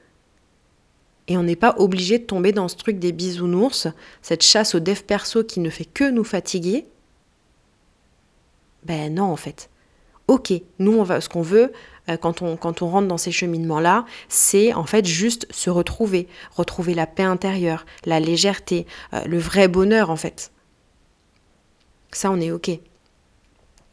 Et 1.28 1.38
on 1.38 1.44
n'est 1.44 1.56
pas 1.56 1.76
obligé 1.78 2.20
de 2.20 2.24
tomber 2.24 2.52
dans 2.52 2.68
ce 2.68 2.76
truc 2.76 3.00
des 3.00 3.12
bisounours, 3.12 3.88
cette 4.22 4.44
chasse 4.44 4.76
au 4.76 4.80
dev 4.80 5.02
perso 5.02 5.44
qui 5.44 5.60
ne 5.60 5.70
fait 5.70 5.86
que 5.86 6.10
nous 6.10 6.24
fatiguer. 6.24 6.86
Ben 8.84 9.16
non, 9.16 9.26
en 9.26 9.36
fait. 9.36 9.70
Ok, 10.28 10.54
nous, 10.80 10.94
on 10.94 11.04
va, 11.04 11.22
ce 11.22 11.30
qu'on 11.30 11.42
veut, 11.42 11.72
quand 12.22 12.42
on, 12.42 12.56
quand 12.56 12.82
on 12.82 12.90
rentre 12.90 13.08
dans 13.08 13.18
ces 13.18 13.32
cheminements-là, 13.32 14.06
c'est 14.30 14.74
en 14.74 14.86
fait 14.86 15.06
juste 15.06 15.48
se 15.52 15.70
retrouver, 15.70 16.28
retrouver 16.56 16.94
la 16.94 17.08
paix 17.08 17.24
intérieure, 17.24 17.86
la 18.06 18.20
légèreté, 18.20 18.86
euh, 19.14 19.24
le 19.26 19.40
vrai 19.40 19.68
bonheur 19.68 20.10
en 20.10 20.16
fait. 20.16 20.52
Ça, 22.12 22.32
on 22.32 22.40
est 22.40 22.52
OK. 22.52 22.72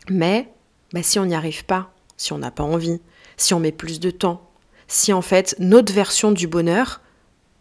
Mais 0.09 0.53
bah, 0.93 1.03
si 1.03 1.19
on 1.19 1.27
n'y 1.27 1.35
arrive 1.35 1.65
pas, 1.65 1.93
si 2.17 2.33
on 2.33 2.39
n'a 2.39 2.51
pas 2.51 2.63
envie, 2.63 3.01
si 3.37 3.55
on 3.55 3.61
met 3.61 3.73
plus 3.73 3.99
de 3.99 4.11
temps, 4.11 4.49
si 4.89 5.13
en 5.13 5.23
fait 5.23 5.57
notre 5.59 5.93
version 5.93 6.33
du 6.33 6.47
bonheur, 6.47 7.01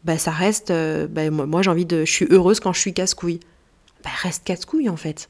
bah, 0.03 0.17
ça 0.17 0.31
reste, 0.31 0.71
euh, 0.71 1.07
bah, 1.07 1.29
moi, 1.29 1.61
j'ai 1.61 1.69
envie 1.69 1.85
de, 1.85 2.05
je 2.05 2.11
suis 2.11 2.27
heureuse 2.29 2.59
quand 2.59 2.73
je 2.73 2.79
suis 2.79 2.93
casse-couille. 2.93 3.39
Bah, 4.03 4.09
reste 4.21 4.43
casse-couille 4.43 4.89
en 4.89 4.97
fait. 4.97 5.29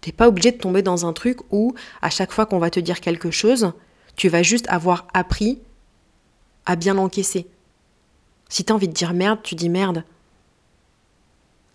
T'es 0.00 0.12
pas 0.12 0.28
obligé 0.28 0.52
de 0.52 0.58
tomber 0.58 0.82
dans 0.82 1.06
un 1.06 1.12
truc 1.12 1.38
où 1.50 1.74
à 2.02 2.10
chaque 2.10 2.32
fois 2.32 2.46
qu'on 2.46 2.58
va 2.58 2.70
te 2.70 2.78
dire 2.78 3.00
quelque 3.00 3.30
chose, 3.30 3.72
tu 4.16 4.28
vas 4.28 4.42
juste 4.42 4.66
avoir 4.68 5.06
appris 5.14 5.60
à 6.64 6.76
bien 6.76 6.94
l'encaisser. 6.94 7.46
Si 8.48 8.64
tu 8.64 8.72
as 8.72 8.74
envie 8.74 8.88
de 8.88 8.92
dire 8.92 9.12
merde, 9.12 9.40
tu 9.42 9.54
dis 9.54 9.68
merde. 9.68 10.04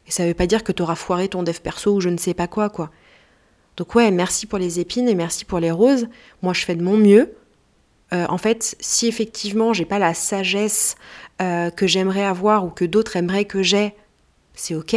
Et 0.08 0.12
ça 0.12 0.26
veut 0.26 0.34
pas 0.34 0.48
dire 0.48 0.64
que 0.64 0.72
tu 0.72 0.82
auras 0.82 0.96
foiré 0.96 1.30
ton 1.30 1.44
dev 1.44 1.60
perso 1.60 1.96
ou 1.96 2.02
je 2.02 2.10
ne 2.10 2.18
sais 2.18 2.34
pas 2.34 2.48
quoi, 2.48 2.70
quoi. 2.70 2.92
Donc 3.78 3.96
ouais, 3.96 4.12
merci 4.12 4.46
pour 4.46 4.60
les 4.60 4.80
épines 4.80 5.08
et 5.08 5.16
merci 5.16 5.46
pour 5.46 5.60
les 5.60 5.72
roses. 5.72 6.08
Moi, 6.42 6.54
je 6.54 6.66
fais 6.66 6.76
de 6.76 6.84
mon 6.84 6.98
mieux. 6.98 7.34
Euh, 8.14 8.26
en 8.28 8.38
fait, 8.38 8.76
si 8.82 9.08
effectivement 9.08 9.72
j'ai 9.72 9.86
pas 9.86 10.00
la 10.00 10.14
sagesse 10.14 10.96
euh, 11.42 11.70
que 11.70 11.88
j'aimerais 11.88 12.26
avoir 12.26 12.66
ou 12.66 12.70
que 12.70 12.84
d'autres 12.84 13.16
aimeraient 13.16 13.46
que 13.46 13.64
j'ai, 13.64 13.96
c'est 14.54 14.76
ok. 14.76 14.92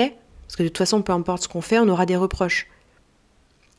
Parce 0.46 0.56
que 0.56 0.62
de 0.64 0.68
toute 0.68 0.78
façon, 0.78 1.00
peu 1.02 1.12
importe 1.12 1.44
ce 1.44 1.48
qu'on 1.48 1.60
fait, 1.60 1.78
on 1.78 1.88
aura 1.88 2.06
des 2.06 2.16
reproches. 2.16 2.66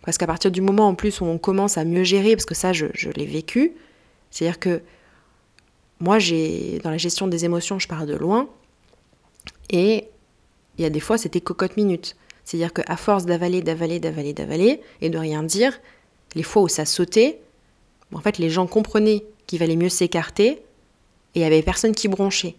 Parce 0.05 0.17
qu'à 0.17 0.27
partir 0.27 0.51
du 0.51 0.61
moment 0.61 0.87
en 0.87 0.95
plus 0.95 1.19
où 1.19 1.25
on 1.25 1.37
commence 1.37 1.77
à 1.77 1.83
mieux 1.83 2.03
gérer, 2.03 2.35
parce 2.35 2.45
que 2.45 2.55
ça 2.55 2.73
je, 2.73 2.85
l'ai 3.15 3.25
vécu, 3.25 3.73
c'est-à-dire 4.29 4.59
que 4.59 4.81
moi 5.99 6.19
j'ai 6.19 6.79
dans 6.83 6.91
la 6.91 6.97
gestion 6.97 7.27
des 7.27 7.43
émotions 7.45 7.79
je 7.79 7.87
pars 7.87 8.05
de 8.05 8.15
loin 8.15 8.47
et 9.69 10.07
il 10.77 10.83
y 10.83 10.85
a 10.85 10.89
des 10.89 10.99
fois 10.99 11.17
c'était 11.17 11.41
cocotte 11.41 11.75
minute. 11.75 12.15
C'est-à-dire 12.43 12.73
qu'à 12.73 12.95
force 12.95 13.25
d'avaler, 13.25 13.63
d'avaler, 13.63 13.99
d'avaler, 13.99 14.33
d'avaler 14.33 14.81
et 15.01 15.09
de 15.09 15.17
rien 15.17 15.41
dire, 15.41 15.73
les 16.35 16.43
fois 16.43 16.61
où 16.61 16.67
ça 16.67 16.85
sautait, 16.85 17.39
en 18.13 18.19
fait 18.19 18.37
les 18.37 18.51
gens 18.51 18.67
comprenaient 18.67 19.25
qu'il 19.47 19.57
valait 19.57 19.75
mieux 19.75 19.89
s'écarter 19.89 20.49
et 20.49 20.59
il 21.35 21.39
n'y 21.39 21.45
avait 21.45 21.63
personne 21.63 21.95
qui 21.95 22.07
bronchait. 22.07 22.55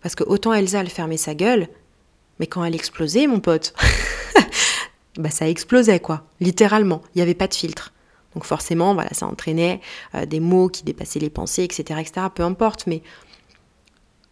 Parce 0.00 0.14
que 0.14 0.24
autant 0.24 0.54
Elsa, 0.54 0.80
elle 0.80 0.88
fermait 0.88 1.18
sa 1.18 1.34
gueule, 1.34 1.68
mais 2.38 2.46
quand 2.46 2.64
elle 2.64 2.74
explosait, 2.74 3.26
mon 3.26 3.40
pote, 3.40 3.74
bah 5.20 5.30
ça 5.30 5.48
explosait 5.48 6.00
quoi, 6.00 6.24
littéralement. 6.40 7.02
Il 7.14 7.18
n'y 7.18 7.22
avait 7.22 7.34
pas 7.34 7.48
de 7.48 7.54
filtre. 7.54 7.92
Donc 8.34 8.44
forcément, 8.44 8.94
voilà, 8.94 9.10
ça 9.12 9.26
entraînait 9.26 9.80
euh, 10.14 10.26
des 10.26 10.40
mots 10.40 10.68
qui 10.68 10.84
dépassaient 10.84 11.18
les 11.18 11.30
pensées, 11.30 11.64
etc., 11.64 12.00
etc. 12.00 12.26
Peu 12.34 12.42
importe, 12.42 12.86
mais 12.86 13.02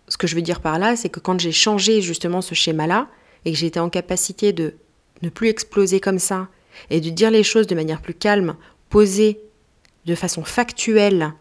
ce 0.09 0.17
que 0.17 0.27
je 0.27 0.35
veux 0.35 0.43
dire 0.43 0.61
par 0.61 0.79
là, 0.79 0.97
c'est 0.97 1.09
que 1.09 1.21
quand 1.21 1.39
j'ai 1.41 1.53
changé 1.53 2.01
justement 2.01 2.41
ce 2.41 2.55
schéma-là 2.55 3.09
et 3.45 3.53
que 3.53 3.59
j'étais 3.59 3.81
en 3.81 3.91
capacité 3.91 4.53
de 4.53 4.75
ne 5.23 5.29
plus 5.29 5.49
exploser 5.49 6.01
comme 6.01 6.19
ça 6.19 6.49
et 6.91 7.01
de 7.01 7.11
dire 7.11 7.31
les 7.31 7.43
choses 7.43 7.67
de 7.67 7.75
manière 7.75 8.01
plus 8.01 8.15
calme, 8.15 8.57
posée, 8.89 9.41
de 10.07 10.15
façon 10.15 10.45
factuelle 10.45 11.35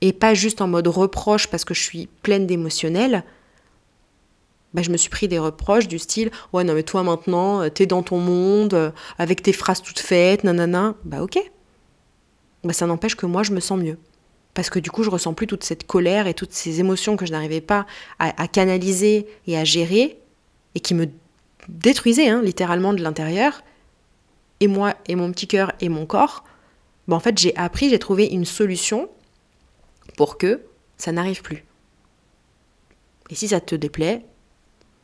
et 0.00 0.12
pas 0.12 0.32
juste 0.32 0.62
en 0.62 0.68
mode 0.68 0.88
reproche 0.88 1.48
parce 1.48 1.64
que 1.64 1.74
je 1.74 1.82
suis 1.82 2.08
pleine 2.22 2.46
d'émotionnel, 2.46 3.24
bah, 4.74 4.82
je 4.82 4.90
me 4.90 4.96
suis 4.96 5.10
pris 5.10 5.26
des 5.26 5.38
reproches 5.38 5.88
du 5.88 5.98
style 5.98 6.30
Ouais, 6.52 6.64
non, 6.64 6.74
mais 6.74 6.82
toi 6.82 7.02
maintenant, 7.02 7.62
euh, 7.62 7.68
t'es 7.70 7.86
dans 7.86 8.02
ton 8.02 8.18
monde, 8.18 8.74
euh, 8.74 8.90
avec 9.18 9.42
tes 9.42 9.52
phrases 9.52 9.82
toutes 9.82 9.98
faites, 9.98 10.44
nanana. 10.44 10.94
Bah, 11.04 11.22
ok. 11.22 11.38
Bah, 12.62 12.72
ça 12.72 12.86
n'empêche 12.86 13.16
que 13.16 13.26
moi, 13.26 13.42
je 13.42 13.52
me 13.52 13.60
sens 13.60 13.78
mieux. 13.78 13.98
Parce 14.54 14.70
que 14.70 14.78
du 14.78 14.90
coup, 14.90 15.02
je 15.02 15.10
ressens 15.10 15.34
plus 15.34 15.46
toute 15.46 15.64
cette 15.64 15.86
colère 15.86 16.26
et 16.26 16.34
toutes 16.34 16.52
ces 16.52 16.80
émotions 16.80 17.16
que 17.16 17.26
je 17.26 17.32
n'arrivais 17.32 17.60
pas 17.60 17.86
à, 18.18 18.48
canaliser 18.48 19.26
et 19.46 19.56
à 19.56 19.64
gérer 19.64 20.18
et 20.74 20.80
qui 20.80 20.94
me 20.94 21.06
détruisaient 21.68 22.28
hein, 22.28 22.42
littéralement 22.42 22.92
de 22.92 23.02
l'intérieur. 23.02 23.62
Et 24.60 24.66
moi, 24.66 24.94
et 25.06 25.14
mon 25.14 25.32
petit 25.32 25.46
cœur 25.46 25.72
et 25.80 25.88
mon 25.88 26.04
corps, 26.04 26.44
bah, 27.08 27.16
en 27.16 27.20
fait, 27.20 27.38
j'ai 27.38 27.56
appris, 27.56 27.90
j'ai 27.90 27.98
trouvé 27.98 28.26
une 28.26 28.44
solution 28.44 29.08
pour 30.16 30.36
que 30.36 30.60
ça 30.96 31.12
n'arrive 31.12 31.42
plus. 31.42 31.64
Et 33.30 33.34
si 33.34 33.48
ça 33.48 33.60
te 33.60 33.76
déplaît, 33.76 34.24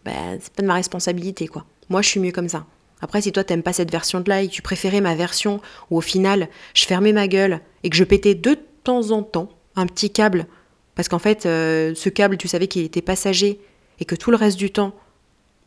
ben, 0.06 0.38
c'est 0.40 0.52
pas 0.52 0.62
de 0.62 0.68
ma 0.68 0.74
responsabilité, 0.74 1.48
quoi. 1.48 1.66
Moi, 1.88 2.00
je 2.00 2.08
suis 2.08 2.20
mieux 2.20 2.30
comme 2.30 2.48
ça. 2.48 2.64
Après, 3.00 3.20
si 3.20 3.32
toi, 3.32 3.44
t'aimes 3.44 3.64
pas 3.64 3.72
cette 3.72 3.90
version 3.90 4.20
de 4.20 4.28
là 4.28 4.40
et 4.40 4.48
que 4.48 4.52
tu 4.52 4.62
préférais 4.62 5.00
ma 5.00 5.16
version 5.16 5.60
où 5.90 5.98
au 5.98 6.00
final, 6.00 6.48
je 6.74 6.86
fermais 6.86 7.12
ma 7.12 7.28
gueule 7.28 7.60
et 7.82 7.90
que 7.90 7.96
je 7.96 8.04
pétais 8.04 8.34
de 8.34 8.56
temps 8.84 9.10
en 9.10 9.22
temps 9.22 9.50
un 9.74 9.86
petit 9.86 10.10
câble, 10.10 10.46
parce 10.94 11.08
qu'en 11.08 11.18
fait, 11.18 11.44
euh, 11.44 11.94
ce 11.94 12.08
câble, 12.08 12.38
tu 12.38 12.48
savais 12.48 12.68
qu'il 12.68 12.82
était 12.82 13.02
passager 13.02 13.60
et 14.00 14.04
que 14.06 14.14
tout 14.14 14.30
le 14.30 14.36
reste 14.36 14.56
du 14.56 14.70
temps, 14.70 14.94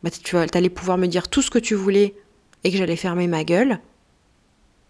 bah, 0.02 0.10
tu 0.10 0.36
allais 0.36 0.70
pouvoir 0.70 0.98
me 0.98 1.06
dire 1.06 1.28
tout 1.28 1.42
ce 1.42 1.50
que 1.50 1.58
tu 1.58 1.74
voulais 1.74 2.16
et 2.64 2.72
que 2.72 2.78
j'allais 2.78 2.96
fermer 2.96 3.28
ma 3.28 3.44
gueule, 3.44 3.78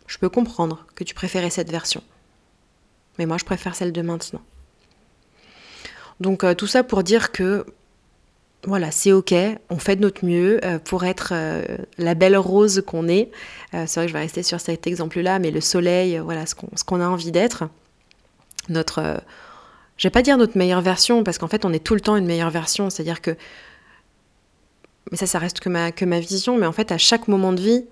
je 0.06 0.16
peux 0.16 0.28
comprendre 0.30 0.86
que 0.94 1.04
tu 1.04 1.14
préférais 1.14 1.50
cette 1.50 1.70
version. 1.70 2.02
Mais 3.18 3.26
moi, 3.26 3.36
je 3.36 3.44
préfère 3.44 3.74
celle 3.74 3.92
de 3.92 4.00
maintenant. 4.00 4.40
Donc, 6.20 6.44
euh, 6.44 6.54
tout 6.54 6.66
ça 6.66 6.82
pour 6.84 7.02
dire 7.02 7.32
que 7.32 7.66
voilà, 8.66 8.90
c'est 8.90 9.12
ok, 9.12 9.34
on 9.70 9.78
fait 9.78 9.96
de 9.96 10.02
notre 10.02 10.24
mieux 10.24 10.60
euh, 10.64 10.78
pour 10.78 11.04
être 11.04 11.30
euh, 11.32 11.64
la 11.96 12.14
belle 12.14 12.36
rose 12.36 12.82
qu'on 12.86 13.08
est. 13.08 13.30
Euh, 13.72 13.84
c'est 13.86 14.00
vrai 14.00 14.06
que 14.06 14.08
je 14.08 14.12
vais 14.12 14.20
rester 14.20 14.42
sur 14.42 14.60
cet 14.60 14.86
exemple-là, 14.86 15.38
mais 15.38 15.50
le 15.50 15.62
soleil, 15.62 16.18
voilà, 16.18 16.44
ce 16.44 16.54
qu'on 16.54 17.00
a 17.00 17.06
envie 17.06 17.32
d'être. 17.32 17.64
Notre, 18.68 19.22
je 19.96 20.06
vais 20.06 20.10
pas 20.10 20.22
dire 20.22 20.36
notre 20.36 20.58
meilleure 20.58 20.82
version, 20.82 21.24
parce 21.24 21.38
qu'en 21.38 21.48
fait, 21.48 21.64
on 21.64 21.72
est 21.72 21.82
tout 21.82 21.94
le 21.94 22.00
temps 22.00 22.16
une 22.16 22.26
meilleure 22.26 22.50
version. 22.50 22.90
C'est-à-dire 22.90 23.22
que, 23.22 23.30
mais 25.10 25.16
ça, 25.16 25.26
ça 25.26 25.38
reste 25.38 25.60
que 25.60 25.70
ma, 25.70 25.90
que 25.90 26.04
ma 26.04 26.20
vision, 26.20 26.58
mais 26.58 26.66
en 26.66 26.72
fait, 26.72 26.92
à 26.92 26.98
chaque 26.98 27.28
moment 27.28 27.52
de 27.52 27.60
vie, 27.62 27.86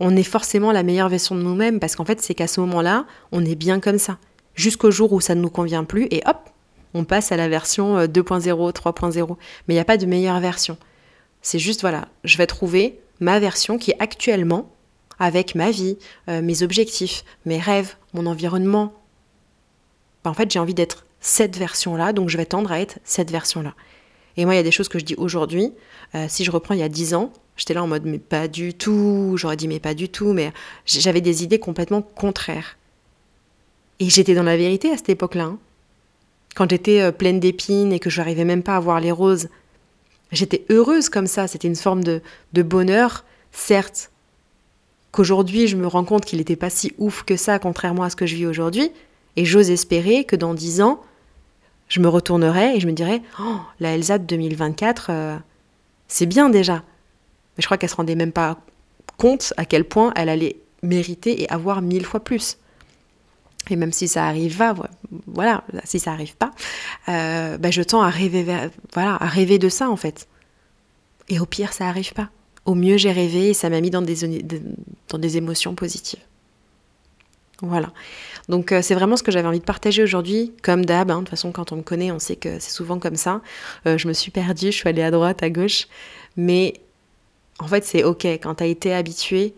on 0.00 0.16
est 0.16 0.24
forcément 0.24 0.72
la 0.72 0.82
meilleure 0.82 1.08
version 1.08 1.36
de 1.36 1.42
nous-mêmes, 1.42 1.78
parce 1.78 1.94
qu'en 1.94 2.04
fait, 2.04 2.20
c'est 2.20 2.34
qu'à 2.34 2.48
ce 2.48 2.60
moment-là, 2.60 3.06
on 3.30 3.44
est 3.44 3.54
bien 3.54 3.78
comme 3.78 3.98
ça. 3.98 4.18
Jusqu'au 4.54 4.90
jour 4.90 5.12
où 5.12 5.20
ça 5.20 5.36
ne 5.36 5.40
nous 5.40 5.50
convient 5.50 5.84
plus, 5.84 6.08
et 6.10 6.22
hop, 6.26 6.50
on 6.94 7.04
passe 7.04 7.32
à 7.32 7.36
la 7.36 7.48
version 7.48 8.04
2.0, 8.06 8.68
euh, 8.68 8.72
3.0. 8.72 9.36
Mais 9.66 9.74
il 9.74 9.76
n'y 9.76 9.80
a 9.80 9.84
pas 9.84 9.96
de 9.96 10.06
meilleure 10.06 10.40
version. 10.40 10.76
C'est 11.42 11.58
juste, 11.58 11.82
voilà, 11.82 12.08
je 12.24 12.36
vais 12.36 12.46
trouver 12.46 13.00
ma 13.20 13.40
version 13.40 13.78
qui 13.78 13.92
est 13.92 13.96
actuellement, 14.00 14.70
avec 15.18 15.54
ma 15.54 15.70
vie, 15.70 15.98
euh, 16.28 16.42
mes 16.42 16.62
objectifs, 16.62 17.24
mes 17.44 17.58
rêves, 17.58 17.96
mon 18.14 18.26
environnement. 18.26 18.94
Ben, 20.24 20.30
en 20.30 20.34
fait, 20.34 20.50
j'ai 20.50 20.58
envie 20.58 20.74
d'être 20.74 21.04
cette 21.20 21.56
version-là, 21.56 22.12
donc 22.12 22.28
je 22.28 22.36
vais 22.36 22.46
tendre 22.46 22.70
à 22.70 22.80
être 22.80 22.98
cette 23.04 23.30
version-là. 23.30 23.74
Et 24.36 24.44
moi, 24.44 24.54
il 24.54 24.56
y 24.56 24.60
a 24.60 24.64
des 24.64 24.70
choses 24.70 24.88
que 24.88 24.98
je 24.98 25.04
dis 25.04 25.16
aujourd'hui. 25.16 25.72
Euh, 26.14 26.26
si 26.28 26.44
je 26.44 26.50
reprends 26.50 26.74
il 26.74 26.80
y 26.80 26.84
a 26.84 26.88
10 26.88 27.14
ans, 27.14 27.32
j'étais 27.56 27.74
là 27.74 27.82
en 27.82 27.88
mode 27.88 28.04
mais 28.04 28.20
pas 28.20 28.46
du 28.46 28.72
tout, 28.72 29.34
j'aurais 29.36 29.56
dit 29.56 29.66
mais 29.66 29.80
pas 29.80 29.94
du 29.94 30.08
tout, 30.08 30.32
mais 30.32 30.52
j'avais 30.86 31.20
des 31.20 31.42
idées 31.42 31.58
complètement 31.58 32.02
contraires. 32.02 32.78
Et 33.98 34.08
j'étais 34.08 34.34
dans 34.34 34.44
la 34.44 34.56
vérité 34.56 34.92
à 34.92 34.96
cette 34.96 35.08
époque-là. 35.08 35.44
Hein. 35.44 35.58
Quand 36.54 36.68
j'étais 36.70 37.00
euh, 37.00 37.12
pleine 37.12 37.40
d'épines 37.40 37.92
et 37.92 37.98
que 37.98 38.10
je 38.10 38.20
n'arrivais 38.20 38.44
même 38.44 38.62
pas 38.62 38.76
à 38.76 38.80
voir 38.80 39.00
les 39.00 39.12
roses, 39.12 39.48
j'étais 40.32 40.64
heureuse 40.70 41.08
comme 41.08 41.26
ça. 41.26 41.46
C'était 41.46 41.68
une 41.68 41.76
forme 41.76 42.02
de, 42.04 42.22
bonheur, 42.62 43.24
certes, 43.52 44.10
qu'aujourd'hui 45.12 45.66
je 45.66 45.76
me 45.76 45.86
rends 45.86 46.04
compte 46.04 46.24
qu'il 46.24 46.38
n'était 46.38 46.56
pas 46.56 46.70
si 46.70 46.92
ouf 46.98 47.22
que 47.22 47.36
ça, 47.36 47.58
contrairement 47.58 48.02
à 48.02 48.10
ce 48.10 48.16
que 48.16 48.26
je 48.26 48.36
vis 48.36 48.46
aujourd'hui. 48.46 48.90
Et 49.36 49.44
j'ose 49.44 49.70
espérer 49.70 50.24
que 50.24 50.36
dans 50.36 50.54
dix 50.54 50.80
ans, 50.80 51.00
je 51.88 52.00
me 52.00 52.08
retournerai 52.08 52.76
et 52.76 52.80
je 52.80 52.86
me 52.86 52.92
dirai 52.92 53.22
Oh, 53.40 53.56
la 53.80 53.94
Elsa 53.94 54.18
de 54.18 54.24
2024, 54.24 55.06
euh, 55.10 55.36
c'est 56.08 56.26
bien 56.26 56.50
déjà. 56.50 56.76
Mais 56.76 57.62
je 57.62 57.66
crois 57.66 57.78
qu'elle 57.78 57.90
se 57.90 57.96
rendait 57.96 58.14
même 58.14 58.32
pas 58.32 58.58
compte 59.16 59.52
à 59.56 59.64
quel 59.64 59.84
point 59.84 60.12
elle 60.16 60.28
allait 60.28 60.56
mériter 60.82 61.42
et 61.42 61.48
avoir 61.50 61.82
mille 61.82 62.04
fois 62.04 62.20
plus. 62.20 62.58
Et 63.70 63.76
même 63.76 63.92
si 63.92 64.08
ça 64.08 64.26
arrive 64.26 64.56
pas, 64.56 64.74
voilà, 65.26 65.64
si 65.84 65.98
ça 65.98 66.12
arrive 66.12 66.36
pas, 66.36 66.52
euh, 67.08 67.58
bah, 67.58 67.70
je 67.70 67.82
tends 67.82 68.02
à 68.02 68.10
rêver, 68.10 68.46
voilà, 68.92 69.16
à 69.20 69.26
rêver 69.26 69.58
de 69.58 69.68
ça 69.68 69.90
en 69.90 69.96
fait. 69.96 70.28
Et 71.28 71.40
au 71.40 71.46
pire, 71.46 71.72
ça 71.72 71.86
arrive 71.86 72.12
pas. 72.12 72.30
Au 72.64 72.74
mieux, 72.74 72.96
j'ai 72.96 73.12
rêvé 73.12 73.50
et 73.50 73.54
ça 73.54 73.70
m'a 73.70 73.80
mis 73.80 73.90
dans 73.90 74.02
des, 74.02 74.40
dans 75.08 75.18
des 75.18 75.36
émotions 75.36 75.74
positives. 75.74 76.20
Voilà. 77.60 77.92
Donc 78.48 78.70
euh, 78.72 78.82
c'est 78.82 78.94
vraiment 78.94 79.16
ce 79.16 79.22
que 79.22 79.32
j'avais 79.32 79.48
envie 79.48 79.58
de 79.58 79.64
partager 79.64 80.02
aujourd'hui, 80.02 80.52
comme 80.62 80.84
d'hab. 80.84 81.10
Hein. 81.10 81.16
de 81.16 81.20
toute 81.20 81.30
façon, 81.30 81.50
quand 81.52 81.72
on 81.72 81.76
me 81.76 81.82
connaît, 81.82 82.12
on 82.12 82.18
sait 82.18 82.36
que 82.36 82.58
c'est 82.60 82.70
souvent 82.70 82.98
comme 82.98 83.16
ça. 83.16 83.42
Euh, 83.86 83.98
je 83.98 84.06
me 84.06 84.12
suis 84.12 84.30
perdue, 84.30 84.66
je 84.66 84.76
suis 84.76 84.88
allée 84.88 85.02
à 85.02 85.10
droite, 85.10 85.42
à 85.42 85.50
gauche. 85.50 85.88
Mais 86.36 86.74
en 87.58 87.66
fait, 87.66 87.84
c'est 87.84 88.04
ok 88.04 88.24
quand 88.24 88.56
tu 88.56 88.64
as 88.64 88.66
été 88.66 88.94
habitué 88.94 89.54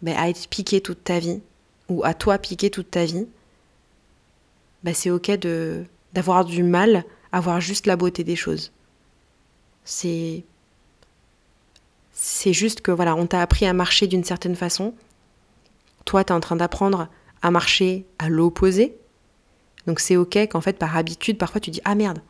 ben, 0.00 0.16
à 0.16 0.28
être 0.28 0.48
piqué 0.48 0.80
toute 0.80 1.04
ta 1.04 1.18
vie 1.18 1.40
ou 1.88 2.04
à 2.04 2.14
toi 2.14 2.38
piquer 2.38 2.70
toute 2.70 2.90
ta 2.90 3.04
vie, 3.04 3.26
bah 4.84 4.94
c'est 4.94 5.10
ok 5.10 5.30
de 5.32 5.84
d'avoir 6.12 6.44
du 6.44 6.62
mal 6.62 7.04
à 7.32 7.40
voir 7.40 7.60
juste 7.60 7.86
la 7.86 7.96
beauté 7.96 8.24
des 8.24 8.36
choses. 8.36 8.72
C'est 9.84 10.44
c'est 12.12 12.52
juste 12.52 12.80
que 12.80 12.90
voilà, 12.90 13.14
on 13.14 13.26
t'a 13.26 13.40
appris 13.40 13.66
à 13.66 13.72
marcher 13.72 14.06
d'une 14.06 14.24
certaine 14.24 14.56
façon. 14.56 14.92
Toi, 16.04 16.24
tu 16.24 16.32
es 16.32 16.36
en 16.36 16.40
train 16.40 16.56
d'apprendre 16.56 17.08
à 17.42 17.50
marcher 17.50 18.04
à 18.18 18.28
l'opposé. 18.28 18.96
Donc 19.86 20.00
c'est 20.00 20.16
ok 20.16 20.36
qu'en 20.48 20.60
fait 20.60 20.78
par 20.78 20.96
habitude, 20.96 21.38
parfois 21.38 21.60
tu 21.60 21.70
dis 21.70 21.80
ah 21.84 21.94
merde. 21.94 22.20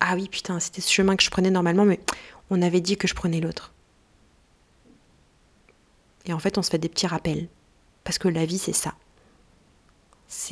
Ah 0.00 0.14
oui, 0.16 0.28
putain, 0.28 0.60
c'était 0.60 0.80
ce 0.80 0.92
chemin 0.92 1.16
que 1.16 1.22
je 1.22 1.30
prenais 1.30 1.50
normalement 1.50 1.84
mais 1.84 2.00
on 2.50 2.60
avait 2.60 2.80
dit 2.80 2.96
que 2.96 3.08
je 3.08 3.14
prenais 3.14 3.40
l'autre. 3.40 3.72
Et 6.26 6.32
en 6.32 6.38
fait, 6.38 6.58
on 6.58 6.62
se 6.62 6.70
fait 6.70 6.78
des 6.78 6.88
petits 6.88 7.06
rappels. 7.06 7.48
Parce 8.04 8.18
que 8.18 8.28
la 8.28 8.44
vie, 8.44 8.58
c'est 8.58 8.72
ça. 8.72 8.94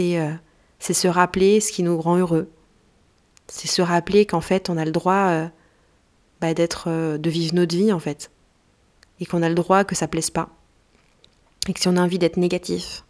Euh, 0.00 0.34
c'est 0.78 0.94
se 0.94 1.08
rappeler 1.08 1.60
ce 1.60 1.72
qui 1.72 1.82
nous 1.82 2.00
rend 2.00 2.16
heureux. 2.16 2.50
C'est 3.48 3.68
se 3.68 3.82
rappeler 3.82 4.26
qu'en 4.26 4.40
fait, 4.40 4.70
on 4.70 4.76
a 4.76 4.84
le 4.84 4.92
droit 4.92 5.28
euh, 5.28 5.48
bah, 6.40 6.54
d'être, 6.54 6.84
euh, 6.88 7.18
de 7.18 7.30
vivre 7.30 7.54
notre 7.54 7.76
vie, 7.76 7.92
en 7.92 7.98
fait. 7.98 8.30
Et 9.20 9.26
qu'on 9.26 9.42
a 9.42 9.48
le 9.48 9.54
droit 9.54 9.84
que 9.84 9.94
ça 9.94 10.08
plaise 10.08 10.30
pas. 10.30 10.48
Et 11.68 11.72
que 11.72 11.80
si 11.80 11.88
on 11.88 11.96
a 11.96 12.02
envie 12.02 12.18
d'être 12.18 12.36
négatif, 12.36 13.04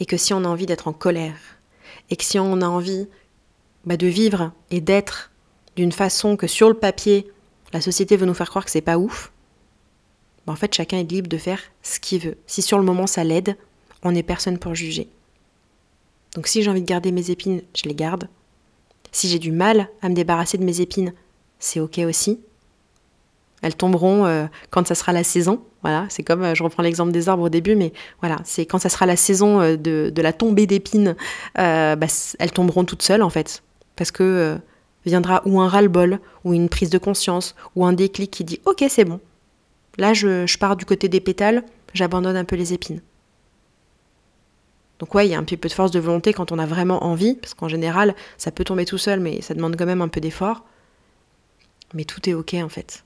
et 0.00 0.06
que 0.06 0.16
si 0.16 0.34
on 0.34 0.44
a 0.44 0.48
envie 0.48 0.66
d'être 0.66 0.88
en 0.88 0.92
colère, 0.92 1.36
et 2.10 2.16
que 2.16 2.24
si 2.24 2.38
on 2.38 2.60
a 2.60 2.66
envie 2.66 3.08
bah, 3.84 3.96
de 3.96 4.06
vivre 4.06 4.52
et 4.70 4.80
d'être 4.80 5.30
d'une 5.76 5.92
façon 5.92 6.36
que 6.36 6.46
sur 6.46 6.68
le 6.68 6.74
papier, 6.74 7.30
la 7.72 7.80
société 7.80 8.16
veut 8.16 8.26
nous 8.26 8.34
faire 8.34 8.48
croire 8.48 8.64
que 8.64 8.70
c'est 8.70 8.80
pas 8.80 8.98
ouf, 8.98 9.32
bah, 10.46 10.52
en 10.52 10.56
fait, 10.56 10.74
chacun 10.74 10.98
est 10.98 11.10
libre 11.10 11.28
de 11.28 11.38
faire 11.38 11.60
ce 11.82 12.00
qu'il 12.00 12.20
veut. 12.20 12.36
Si 12.46 12.62
sur 12.62 12.78
le 12.78 12.84
moment 12.84 13.06
ça 13.06 13.24
l'aide, 13.24 13.56
on 14.04 14.12
n'est 14.12 14.22
personne 14.22 14.58
pour 14.58 14.74
juger. 14.74 15.08
Donc 16.34 16.46
si 16.46 16.62
j'ai 16.62 16.70
envie 16.70 16.82
de 16.82 16.86
garder 16.86 17.12
mes 17.12 17.30
épines, 17.30 17.62
je 17.74 17.88
les 17.88 17.94
garde. 17.94 18.28
Si 19.12 19.28
j'ai 19.28 19.38
du 19.38 19.52
mal 19.52 19.88
à 20.02 20.08
me 20.08 20.14
débarrasser 20.14 20.58
de 20.58 20.64
mes 20.64 20.80
épines, 20.80 21.12
c'est 21.58 21.80
ok 21.80 22.00
aussi. 22.06 22.40
Elles 23.62 23.76
tomberont 23.76 24.26
euh, 24.26 24.46
quand 24.70 24.86
ça 24.86 24.94
sera 24.94 25.12
la 25.12 25.24
saison. 25.24 25.62
Voilà, 25.82 26.06
c'est 26.10 26.22
comme, 26.22 26.42
euh, 26.42 26.54
je 26.54 26.62
reprends 26.62 26.82
l'exemple 26.82 27.12
des 27.12 27.28
arbres 27.28 27.44
au 27.44 27.48
début, 27.48 27.76
mais 27.76 27.92
voilà, 28.20 28.36
c'est 28.44 28.66
quand 28.66 28.78
ça 28.78 28.88
sera 28.88 29.06
la 29.06 29.16
saison 29.16 29.60
euh, 29.60 29.76
de, 29.76 30.12
la 30.20 30.32
tombée 30.32 30.66
d'épines, 30.66 31.16
bah, 31.54 32.06
elles 32.38 32.52
tomberont 32.52 32.84
toutes 32.84 33.02
seules 33.02 33.22
en 33.22 33.30
fait. 33.30 33.62
Parce 33.96 34.10
que 34.10 34.58
viendra 35.06 35.42
ou 35.46 35.60
un 35.60 35.68
ras-le-bol, 35.68 36.18
ou 36.44 36.52
une 36.52 36.68
prise 36.68 36.90
de 36.90 36.98
conscience, 36.98 37.54
ou 37.76 37.86
un 37.86 37.92
déclic 37.92 38.30
qui 38.30 38.44
dit 38.44 38.60
ok, 38.66 38.84
c'est 38.88 39.04
bon. 39.04 39.20
Là, 39.96 40.12
je 40.12 40.58
pars 40.58 40.76
du 40.76 40.84
côté 40.84 41.08
des 41.08 41.20
pétales, 41.20 41.62
j'abandonne 41.92 42.36
un 42.36 42.44
peu 42.44 42.56
les 42.56 42.72
épines. 42.72 43.00
Donc 44.98 45.14
ouais, 45.14 45.26
il 45.26 45.30
y 45.30 45.34
a 45.34 45.38
un 45.38 45.44
petit 45.44 45.56
peu 45.56 45.68
de 45.68 45.74
force 45.74 45.90
de 45.90 45.98
volonté 45.98 46.32
quand 46.32 46.52
on 46.52 46.58
a 46.58 46.66
vraiment 46.66 47.04
envie, 47.04 47.34
parce 47.34 47.54
qu'en 47.54 47.68
général, 47.68 48.14
ça 48.38 48.50
peut 48.50 48.64
tomber 48.64 48.84
tout 48.84 48.98
seul, 48.98 49.20
mais 49.20 49.40
ça 49.40 49.54
demande 49.54 49.76
quand 49.76 49.86
même 49.86 50.02
un 50.02 50.08
peu 50.08 50.20
d'effort. 50.20 50.64
Mais 51.94 52.04
tout 52.04 52.28
est 52.28 52.34
ok 52.34 52.54
en 52.54 52.68
fait. 52.68 53.04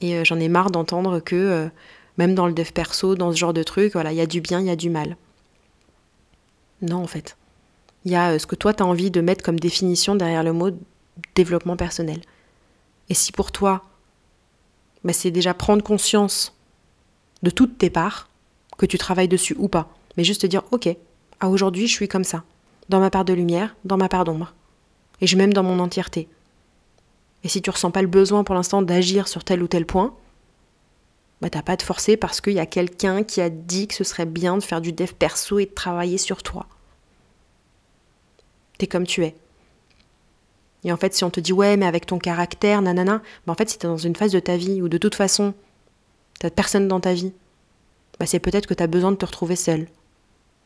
Et 0.00 0.16
euh, 0.16 0.24
j'en 0.24 0.38
ai 0.38 0.48
marre 0.48 0.70
d'entendre 0.70 1.20
que, 1.20 1.36
euh, 1.36 1.68
même 2.16 2.34
dans 2.34 2.46
le 2.46 2.52
dev 2.52 2.70
perso, 2.72 3.14
dans 3.14 3.32
ce 3.32 3.36
genre 3.36 3.52
de 3.52 3.62
truc, 3.62 3.92
voilà, 3.92 4.12
il 4.12 4.16
y 4.16 4.20
a 4.20 4.26
du 4.26 4.40
bien, 4.40 4.60
il 4.60 4.66
y 4.66 4.70
a 4.70 4.76
du 4.76 4.90
mal. 4.90 5.16
Non, 6.82 7.02
en 7.02 7.06
fait. 7.06 7.36
Il 8.04 8.12
y 8.12 8.16
a 8.16 8.38
ce 8.38 8.46
que 8.46 8.54
toi, 8.54 8.72
tu 8.72 8.82
as 8.82 8.86
envie 8.86 9.10
de 9.10 9.20
mettre 9.20 9.44
comme 9.44 9.60
définition 9.60 10.14
derrière 10.14 10.42
le 10.42 10.52
mot 10.52 10.70
développement 11.34 11.76
personnel. 11.76 12.20
Et 13.10 13.14
si 13.14 13.32
pour 13.32 13.52
toi, 13.52 13.84
bah, 15.04 15.12
c'est 15.12 15.30
déjà 15.30 15.52
prendre 15.52 15.82
conscience 15.82 16.54
de 17.42 17.50
toutes 17.50 17.78
tes 17.78 17.90
parts, 17.90 18.28
que 18.78 18.86
tu 18.86 18.96
travailles 18.96 19.28
dessus 19.28 19.54
ou 19.58 19.68
pas, 19.68 19.92
mais 20.20 20.24
juste 20.24 20.42
te 20.42 20.46
dire, 20.46 20.64
ok, 20.70 20.86
à 21.40 21.48
aujourd'hui, 21.48 21.86
je 21.86 21.94
suis 21.94 22.06
comme 22.06 22.24
ça, 22.24 22.44
dans 22.90 23.00
ma 23.00 23.08
part 23.08 23.24
de 23.24 23.32
lumière, 23.32 23.74
dans 23.86 23.96
ma 23.96 24.10
part 24.10 24.24
d'ombre, 24.24 24.52
et 25.22 25.26
je 25.26 25.34
m'aime 25.34 25.54
dans 25.54 25.62
mon 25.62 25.78
entièreté. 25.78 26.28
Et 27.42 27.48
si 27.48 27.62
tu 27.62 27.70
ressens 27.70 27.90
pas 27.90 28.02
le 28.02 28.06
besoin 28.06 28.44
pour 28.44 28.54
l'instant 28.54 28.82
d'agir 28.82 29.28
sur 29.28 29.44
tel 29.44 29.62
ou 29.62 29.66
tel 29.66 29.86
point, 29.86 30.14
bah 31.40 31.48
t'as 31.48 31.62
pas 31.62 31.76
de 31.76 31.80
forcer 31.80 32.18
parce 32.18 32.42
qu'il 32.42 32.52
y 32.52 32.60
a 32.60 32.66
quelqu'un 32.66 33.22
qui 33.22 33.40
a 33.40 33.48
dit 33.48 33.88
que 33.88 33.94
ce 33.94 34.04
serait 34.04 34.26
bien 34.26 34.58
de 34.58 34.62
faire 34.62 34.82
du 34.82 34.92
dev 34.92 35.10
perso 35.14 35.58
et 35.58 35.64
de 35.64 35.70
travailler 35.70 36.18
sur 36.18 36.42
toi. 36.42 36.66
T'es 38.76 38.88
comme 38.88 39.06
tu 39.06 39.24
es. 39.24 39.34
Et 40.84 40.92
en 40.92 40.98
fait, 40.98 41.14
si 41.14 41.24
on 41.24 41.30
te 41.30 41.40
dit 41.40 41.54
ouais, 41.54 41.78
mais 41.78 41.86
avec 41.86 42.04
ton 42.04 42.18
caractère, 42.18 42.82
nanana, 42.82 43.22
bah 43.46 43.54
en 43.54 43.56
fait, 43.56 43.70
si 43.70 43.78
t'es 43.78 43.88
dans 43.88 43.96
une 43.96 44.16
phase 44.16 44.32
de 44.32 44.40
ta 44.40 44.58
vie 44.58 44.82
où 44.82 44.90
de 44.90 44.98
toute 44.98 45.14
façon, 45.14 45.54
t'as 46.40 46.50
personne 46.50 46.88
dans 46.88 47.00
ta 47.00 47.14
vie, 47.14 47.32
bah 48.18 48.26
c'est 48.26 48.38
peut-être 48.38 48.66
que 48.66 48.74
t'as 48.74 48.86
besoin 48.86 49.12
de 49.12 49.16
te 49.16 49.24
retrouver 49.24 49.56
seul. 49.56 49.88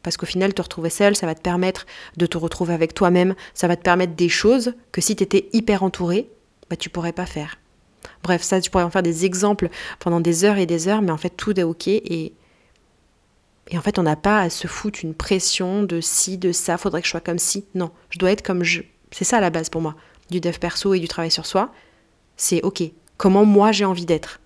Parce 0.05 0.17
qu'au 0.17 0.27
final, 0.27 0.55
te 0.55 0.63
retrouver 0.63 0.91
seul, 0.91 1.17
ça 1.17 1.27
va 1.27 1.35
te 1.35 1.41
permettre 1.41 1.87
de 2.17 2.27
te 2.27 2.39
retrouver 2.39 2.75
avec 2.75 2.95
toi-même, 2.95 3.35
ça 3.55 3.67
va 3.67 3.75
te 3.75 3.83
permettre 3.83 4.15
des 4.15 4.29
choses 4.29 4.75
que 4.93 5.01
si 5.01 5.17
t'étais 5.17 5.49
hyper 5.53 5.83
entouré, 5.83 6.29
bah 6.71 6.77
tu 6.77 6.91
pourrais 6.91 7.13
pas 7.13 7.27
faire. 7.27 7.59
Bref, 8.23 8.43
ça, 8.43 8.61
tu 8.61 8.71
pourrais 8.71 8.85
en 8.85 8.91
faire 8.91 9.03
des 9.03 9.25
exemples 9.25 9.69
pendant 9.99 10.21
des 10.21 10.45
heures 10.45 10.59
et 10.59 10.67
des 10.67 10.87
heures, 10.87 11.03
mais 11.03 11.11
en 11.11 11.17
fait, 11.17 11.31
tout 11.31 11.59
est 11.59 11.65
ok 11.65 11.89
et 11.89 12.35
et 13.71 13.79
en 13.79 13.81
fait, 13.81 13.99
on 13.99 14.03
n'a 14.03 14.17
pas 14.17 14.41
à 14.41 14.51
se 14.51 14.67
foutre 14.67 15.01
une 15.03 15.15
pression 15.15 15.85
de 15.85 16.03
ci, 16.03 16.37
de 16.37 16.53
ça, 16.53 16.77
faudrait 16.77 17.01
que 17.01 17.07
je 17.07 17.13
sois 17.13 17.21
comme 17.21 17.39
ci. 17.39 17.65
Non, 17.75 17.91
je 18.11 18.19
dois 18.19 18.31
être 18.31 18.43
comme 18.43 18.63
je. 18.63 18.83
C'est 19.11 19.25
ça 19.25 19.41
la 19.41 19.49
base 19.49 19.71
pour 19.71 19.81
moi, 19.81 19.95
du 20.31 20.41
dev 20.41 20.59
perso 20.59 20.93
et 20.93 21.01
du 21.01 21.09
travail 21.09 21.31
sur 21.31 21.47
soi. 21.47 21.73
C'est 22.37 22.63
ok, 22.63 22.83
comment 23.17 23.45
moi 23.47 23.73
j'ai 23.73 23.85
envie 23.85 24.05
d'être? 24.05 24.41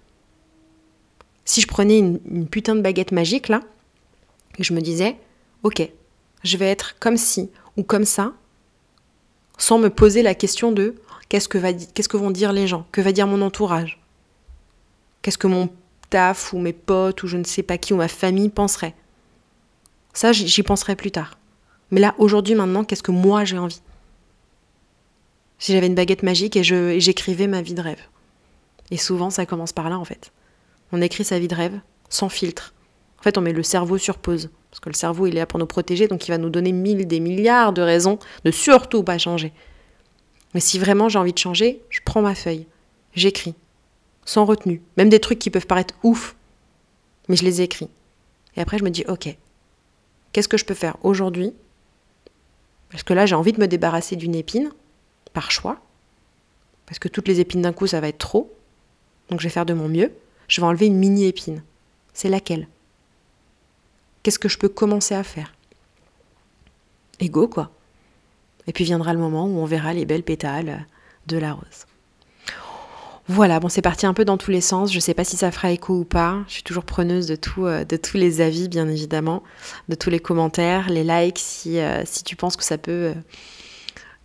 Si 1.44 1.60
je 1.60 1.66
prenais 1.66 1.98
une, 1.98 2.46
putain 2.46 2.76
de 2.76 2.80
baguette 2.80 3.10
magique 3.10 3.48
là, 3.48 3.62
et 4.58 4.62
je 4.62 4.72
me 4.72 4.80
disais, 4.80 5.16
ok, 5.62 5.88
je 6.44 6.56
vais 6.56 6.68
être 6.68 6.98
comme 6.98 7.16
ci 7.16 7.50
ou 7.76 7.82
comme 7.82 8.04
ça, 8.04 8.32
sans 9.58 9.78
me 9.78 9.90
poser 9.90 10.22
la 10.22 10.34
question 10.34 10.72
de 10.72 10.94
qu'est-ce 11.28 11.48
que, 11.48 12.16
vont 12.16 12.30
dire 12.30 12.52
les 12.52 12.66
gens, 12.66 12.86
que 12.92 13.00
va 13.00 13.12
dire 13.12 13.26
mon 13.26 13.42
entourage, 13.42 14.00
qu'est-ce 15.22 15.38
que 15.38 15.46
mon 15.46 15.68
taf 16.10 16.52
ou 16.52 16.58
mes 16.58 16.72
potes 16.72 17.22
ou 17.22 17.26
je 17.26 17.36
ne 17.36 17.44
sais 17.44 17.62
pas 17.62 17.78
qui 17.78 17.92
ou 17.92 17.96
ma 17.96 18.08
famille 18.08 18.48
penserait. 18.48 18.94
Ça, 20.14 20.32
j'y 20.32 20.62
penserai 20.62 20.96
plus 20.96 21.10
tard. 21.10 21.38
Mais 21.90 22.00
là, 22.00 22.14
aujourd'hui, 22.18 22.54
maintenant, 22.54 22.84
qu'est-ce 22.84 23.02
que 23.02 23.10
moi 23.10 23.44
j'ai 23.44 23.58
envie? 23.58 23.82
Si 25.58 25.72
j'avais 25.72 25.86
une 25.86 25.94
baguette 25.94 26.22
magique 26.22 26.56
et 26.56 26.62
j'écrivais 26.62 27.46
ma 27.46 27.62
vie 27.62 27.74
de 27.74 27.82
rêve. 27.82 28.00
Et 28.90 28.96
souvent, 28.96 29.30
ça 29.30 29.44
commence 29.44 29.72
par 29.72 29.90
là, 29.90 29.98
en 29.98 30.04
fait. 30.04 30.32
On 30.92 31.02
écrit 31.02 31.24
sa 31.24 31.38
vie 31.38 31.48
de 31.48 31.54
rêve, 31.54 31.78
sans 32.08 32.28
filtre. 32.28 32.72
En 33.18 33.22
fait, 33.22 33.36
on 33.38 33.40
met 33.40 33.52
le 33.52 33.62
cerveau 33.62 33.98
sur 33.98 34.18
pause. 34.18 34.50
Parce 34.70 34.80
que 34.80 34.88
le 34.88 34.94
cerveau, 34.94 35.26
il 35.26 35.36
est 35.36 35.40
là 35.40 35.46
pour 35.46 35.58
nous 35.58 35.66
protéger, 35.66 36.08
donc 36.08 36.26
il 36.28 36.30
va 36.30 36.38
nous 36.38 36.50
donner 36.50 36.72
mille, 36.72 37.06
des 37.06 37.20
milliards 37.20 37.72
de 37.72 37.82
raisons 37.82 38.18
de 38.44 38.50
surtout 38.50 39.02
pas 39.02 39.18
changer. 39.18 39.52
Mais 40.54 40.60
si 40.60 40.78
vraiment 40.78 41.08
j'ai 41.08 41.18
envie 41.18 41.32
de 41.32 41.38
changer, 41.38 41.82
je 41.90 42.00
prends 42.04 42.22
ma 42.22 42.34
feuille, 42.34 42.66
j'écris, 43.14 43.54
sans 44.24 44.44
retenue, 44.44 44.82
même 44.96 45.08
des 45.08 45.20
trucs 45.20 45.38
qui 45.38 45.50
peuvent 45.50 45.66
paraître 45.66 45.94
ouf, 46.02 46.36
mais 47.28 47.36
je 47.36 47.44
les 47.44 47.60
écris. 47.60 47.88
Et 48.56 48.60
après, 48.60 48.78
je 48.78 48.84
me 48.84 48.90
dis, 48.90 49.04
ok, 49.08 49.36
Qu'est-ce 50.32 50.48
que 50.48 50.56
je 50.56 50.64
peux 50.64 50.74
faire 50.74 50.96
aujourd'hui? 51.02 51.52
Parce 52.90 53.02
que 53.02 53.14
là, 53.14 53.26
j'ai 53.26 53.34
envie 53.34 53.52
de 53.52 53.60
me 53.60 53.68
débarrasser 53.68 54.16
d'une 54.16 54.34
épine, 54.34 54.70
par 55.32 55.50
choix. 55.50 55.80
Parce 56.86 56.98
que 56.98 57.08
toutes 57.08 57.28
les 57.28 57.40
épines 57.40 57.62
d'un 57.62 57.72
coup, 57.72 57.86
ça 57.86 58.00
va 58.00 58.08
être 58.08 58.18
trop. 58.18 58.54
Donc 59.30 59.40
je 59.40 59.46
vais 59.46 59.52
faire 59.52 59.66
de 59.66 59.74
mon 59.74 59.88
mieux. 59.88 60.12
Je 60.48 60.60
vais 60.60 60.66
enlever 60.66 60.86
une 60.86 60.96
mini 60.96 61.26
épine. 61.26 61.62
C'est 62.14 62.28
laquelle? 62.28 62.68
Qu'est-ce 64.28 64.38
que 64.38 64.50
je 64.50 64.58
peux 64.58 64.68
commencer 64.68 65.14
à 65.14 65.22
faire 65.22 65.54
Ego, 67.18 67.48
quoi. 67.48 67.70
Et 68.66 68.74
puis 68.74 68.84
viendra 68.84 69.14
le 69.14 69.18
moment 69.18 69.46
où 69.46 69.56
on 69.56 69.64
verra 69.64 69.94
les 69.94 70.04
belles 70.04 70.22
pétales 70.22 70.86
de 71.26 71.38
la 71.38 71.54
rose. 71.54 71.86
Voilà, 73.26 73.58
bon, 73.58 73.70
c'est 73.70 73.80
parti 73.80 74.04
un 74.04 74.12
peu 74.12 74.26
dans 74.26 74.36
tous 74.36 74.50
les 74.50 74.60
sens. 74.60 74.92
Je 74.92 75.00
sais 75.00 75.14
pas 75.14 75.24
si 75.24 75.38
ça 75.38 75.50
fera 75.50 75.70
écho 75.70 75.94
ou 75.94 76.04
pas. 76.04 76.44
Je 76.46 76.52
suis 76.52 76.62
toujours 76.62 76.84
preneuse 76.84 77.26
de, 77.26 77.38
euh, 77.60 77.84
de 77.86 77.96
tous 77.96 78.18
les 78.18 78.42
avis, 78.42 78.68
bien 78.68 78.86
évidemment, 78.86 79.42
de 79.88 79.94
tous 79.94 80.10
les 80.10 80.20
commentaires, 80.20 80.90
les 80.90 81.04
likes. 81.04 81.38
Si, 81.38 81.78
euh, 81.78 82.02
si 82.04 82.22
tu 82.22 82.36
penses 82.36 82.58
que 82.58 82.64
ça 82.64 82.76
peut. 82.76 82.92
Euh, 82.92 83.14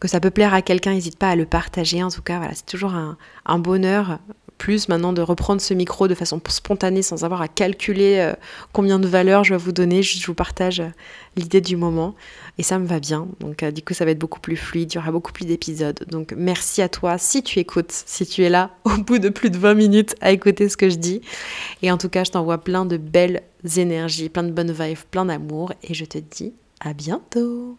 que 0.02 0.10
ça 0.10 0.20
peut 0.20 0.32
plaire 0.32 0.54
à 0.54 0.62
quelqu'un, 0.62 0.92
n'hésite 0.92 1.18
pas 1.18 1.30
à 1.30 1.38
le 1.38 1.46
partager. 1.46 2.04
En 2.04 2.12
tout 2.12 2.22
cas, 2.22 2.40
voilà, 2.40 2.54
c'est 2.56 2.66
toujours 2.66 2.94
un 2.94 3.60
bonheur 3.60 4.20
plus 4.58 4.90
maintenant 4.90 5.14
de 5.14 5.22
reprendre 5.22 5.62
ce 5.62 5.74
micro 5.74 6.08
de 6.08 6.16
façon 6.16 6.42
spontanée 6.48 7.02
sans 7.02 7.24
avoir 7.24 7.42
à 7.42 7.48
calculer 7.48 8.18
euh, 8.20 8.34
combien 8.72 9.00
de 9.00 9.08
valeurs 9.08 9.44
je 9.44 9.54
vais 9.54 9.60
vous 9.60 9.72
donner. 9.72 10.04
Je 10.04 10.26
vous 10.26 10.34
partage 10.34 10.80
euh, 10.80 10.90
l'idée 11.36 11.62
du 11.62 11.76
moment 11.76 12.16
et 12.58 12.64
ça 12.64 12.80
me 12.80 12.86
va 12.86 13.00
bien. 13.00 13.28
Donc 13.40 13.64
euh, 13.64 13.72
du 13.72 13.82
coup 13.82 13.94
ça 13.94 14.06
va 14.06 14.12
être 14.12 14.20
beaucoup 14.20 14.40
plus 14.40 14.56
fluide, 14.56 14.92
il 14.94 14.96
y 14.96 14.98
aura 14.98 15.12
beaucoup 15.12 15.32
plus 15.32 15.46
d'épisodes. 15.46 16.00
Donc 16.10 16.34
merci 16.38 16.82
à 16.82 16.90
toi 16.90 17.18
si 17.18 17.44
tu 17.44 17.60
écoutes, 17.60 17.92
si 17.92 18.26
tu 18.26 18.44
es 18.44 18.50
là 18.50 18.72
au 18.84 18.98
bout 18.98 19.20
de 19.20 19.30
plus 19.30 19.50
de 19.50 19.58
20 19.58 19.74
minutes 19.74 20.16
à 20.22 20.32
écouter 20.32 20.70
ce 20.70 20.78
que 20.78 20.90
je 20.90 20.96
dis. 20.96 21.22
Et 21.82 21.92
en 21.92 21.98
tout 21.98 22.10
cas 22.10 22.24
je 22.24 22.32
t'envoie 22.32 22.60
plein 22.60 22.86
de 22.86 22.98
belles 22.98 23.44
énergies, 23.78 24.30
plein 24.30 24.44
de 24.44 24.52
bonnes 24.52 24.72
vibes, 24.72 24.98
plein 25.12 25.26
d'amour 25.26 25.74
et 25.84 25.94
je 25.94 26.06
te 26.06 26.18
dis 26.18 26.54
à 26.80 26.94
bientôt 26.94 27.78